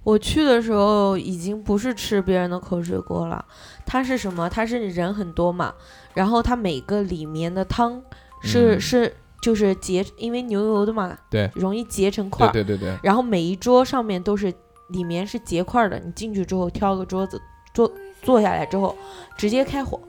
[0.04, 3.44] 我去的时候已经不是吃别人的口水锅了，
[3.86, 4.50] 它是什么？
[4.50, 5.74] 它是人很多嘛，
[6.14, 8.02] 然后它每个里面的汤
[8.42, 12.52] 是、嗯是就是结，因为牛油的嘛，对容易结成块儿。
[12.52, 14.54] 对对对对，然后每一桌上面都是
[14.90, 17.42] 里面是结块儿的，你进去之后挑个桌子
[17.74, 18.96] 坐坐下来之后，
[19.36, 20.00] 直接开火，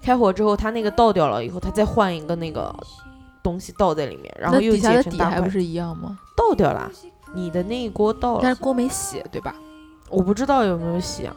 [0.00, 2.74] 开火之后它那个倒掉了以后，它再换一个那个
[3.42, 6.18] 东西倒在里面，然后又结成大块，底还不是一样吗？
[6.36, 6.90] 倒掉了。
[7.34, 9.54] 你的那一锅倒了但是，锅没洗，对吧？
[10.08, 11.36] 我不知道有没有洗啊，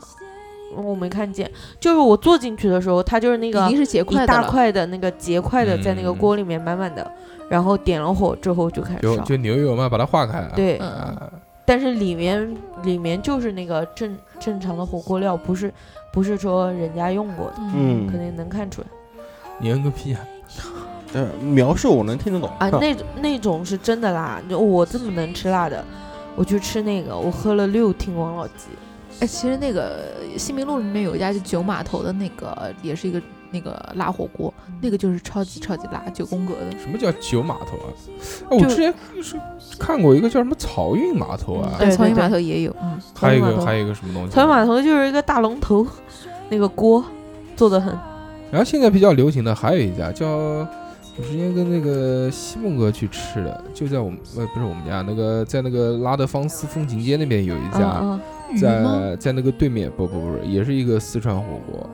[0.76, 1.49] 我没看见。
[1.80, 4.49] 就是我坐进去的时候，它就是那个已经是结块一大了。
[4.49, 7.10] 块的那个结块的在那个嗯锅里面满满的，
[7.49, 9.18] 然后点了火之后就开始烧。
[9.18, 10.48] 就就牛油嘛，把它化开。
[10.56, 11.31] 对，嗯，啊，
[11.65, 15.73] 但是里面里面就是那个正正常的火锅料，不是
[16.11, 18.88] 不是说人家用过的，嗯可能能看出来。
[19.60, 20.19] 你摁个屁啊！
[21.14, 24.41] 呃，描述我能听得懂啊，那种那种是真的辣。
[24.49, 25.84] 就我这么能吃辣的，
[26.35, 28.68] 我去吃那个，我喝了六听王老吉。
[29.22, 33.22] 哎，其实那个新民路里面有一家就九码头的那个，也是一个
[33.52, 36.72] 那个辣火锅，那个就是超级超级辣，九宫格的。
[36.80, 37.88] 什么叫九码头啊？
[38.49, 38.91] 哎，我之前
[39.22, 39.35] 是
[39.77, 44.35] 看过一个叫什么漕运码头啊，对漕运码头也有，嗯，还有一个还有一个什么东西？
[44.35, 45.85] 漕运码头就是一个大龙头，
[46.49, 47.06] 那个锅
[47.56, 47.95] 做的很。
[48.49, 58.19] 然后现在比较流行的还有一家叫，我之前跟那个西梦哥去吃的，就在我们呃不是我们家那个在那个拉德芳斯风情街那边有一家，嗯
[58.53, 58.57] 鱼？
[58.57, 61.90] 在在那个对面不不不是，也是一个四川火锅，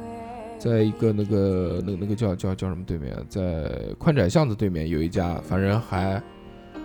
[0.58, 6.22] 在一个那个那那个叫叫叫什么对面，在宽窄巷子对面有一家，反正还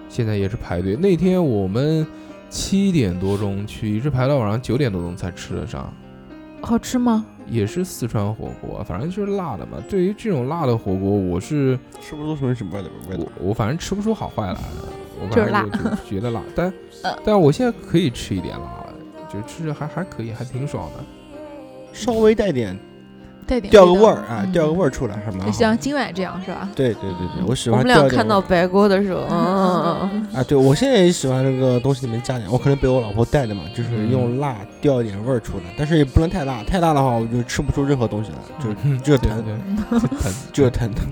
[0.09, 0.97] 现在也是排队。
[0.97, 2.07] 那天我们
[2.49, 5.93] 七点多钟去，一直排到晚上九点多钟才吃得上。
[6.61, 7.27] 好吃吗？
[7.49, 9.79] 也是四川火锅，反正就是辣的嘛。
[9.89, 13.49] 对于这种辣的火锅，我是吃不出什么什么味道味道我。
[13.49, 14.61] 我反正吃不出好坏来的，
[15.21, 16.41] 我就是辣反正就就觉得辣。
[16.55, 16.73] 但
[17.03, 18.82] 呃但我现在可以吃一点辣
[19.37, 21.05] 了，就吃着还还可以，还挺爽的。
[21.93, 22.79] 稍微带点
[23.47, 25.53] 带点调个味儿啊，调个味儿，出来还蛮好的。
[25.53, 26.69] 像今晚这样是吧？
[26.75, 28.11] 对对对对，我喜我们欢调点味儿。
[28.11, 39.55] 俩看到白锅的时候，嗯嗯嗯啊，对我现在也喜欢那个东西里面加点，我可能被我老婆带的嘛，就是嗯用辣调一点味儿出来，但是也不能太辣，太辣的话我就吃不出任何东西来，就是就是对疼，对，
[40.01, 41.05] 就疼就是疼疼。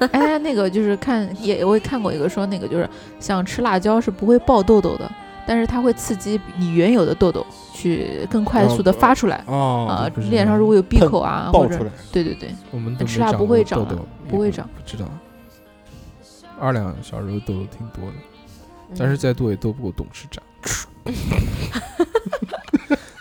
[0.12, 2.88] 哎，那个就是看也我也看过一个说那个就是
[3.18, 5.10] 像吃辣椒是不会爆痘痘的，
[5.48, 9.42] 但是它会刺激你原有的痘痘去更快速的发出来。
[9.46, 11.90] 哦，啊脸上如果有闭口啊，或者爆出来。
[12.12, 15.08] 对对对，我们都吃辣不会长痘痘，不会长不知道。
[16.60, 18.16] 二两小时候痘痘挺多的，
[18.90, 20.44] 嗯，但是再多也多不过董事长。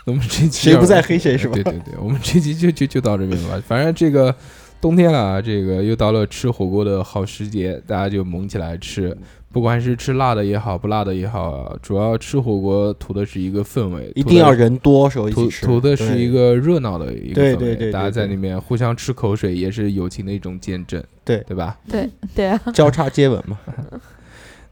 [0.06, 3.62] 我们这期谁不在黑谁是吧对对对，我们这期就就就到这边吧。
[3.66, 4.36] 反正这个
[4.82, 9.18] 冬天了啊，这个又到了吃火锅的好时节，大家就猛起来吃。
[9.58, 21.76] 不管是吃辣的也好，不辣的也好，主要吃火锅图的是一个氛围，一定要人多时候一图起吃，图的是一个热闹的一个氛围，对对对对大家在里面互相吃口水，也是友情的一种见证，对对吧？
[21.90, 23.58] 对对啊，交叉接吻嘛。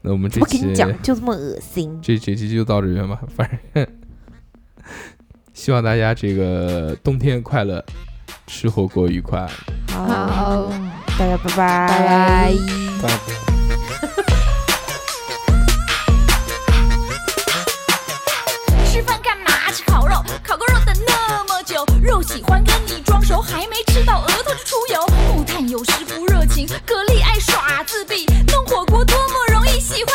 [0.02, 1.98] 那我们这期我跟你讲，就这么恶心。
[2.00, 3.84] 这这期就到这边吧， 反正
[5.52, 7.84] 希望大家这个冬天快乐，
[8.46, 9.44] 吃火锅愉快。
[9.88, 10.70] 好，
[11.18, 12.54] 大家拜拜，拜拜。
[13.02, 13.45] 拜拜。
[22.06, 25.06] 肉喜欢跟你装熟，还没吃到额头就出油。
[25.34, 28.24] 木炭有时不热情，蛤蜊爱耍自闭。
[28.46, 30.14] 弄火锅多么容易喜欢。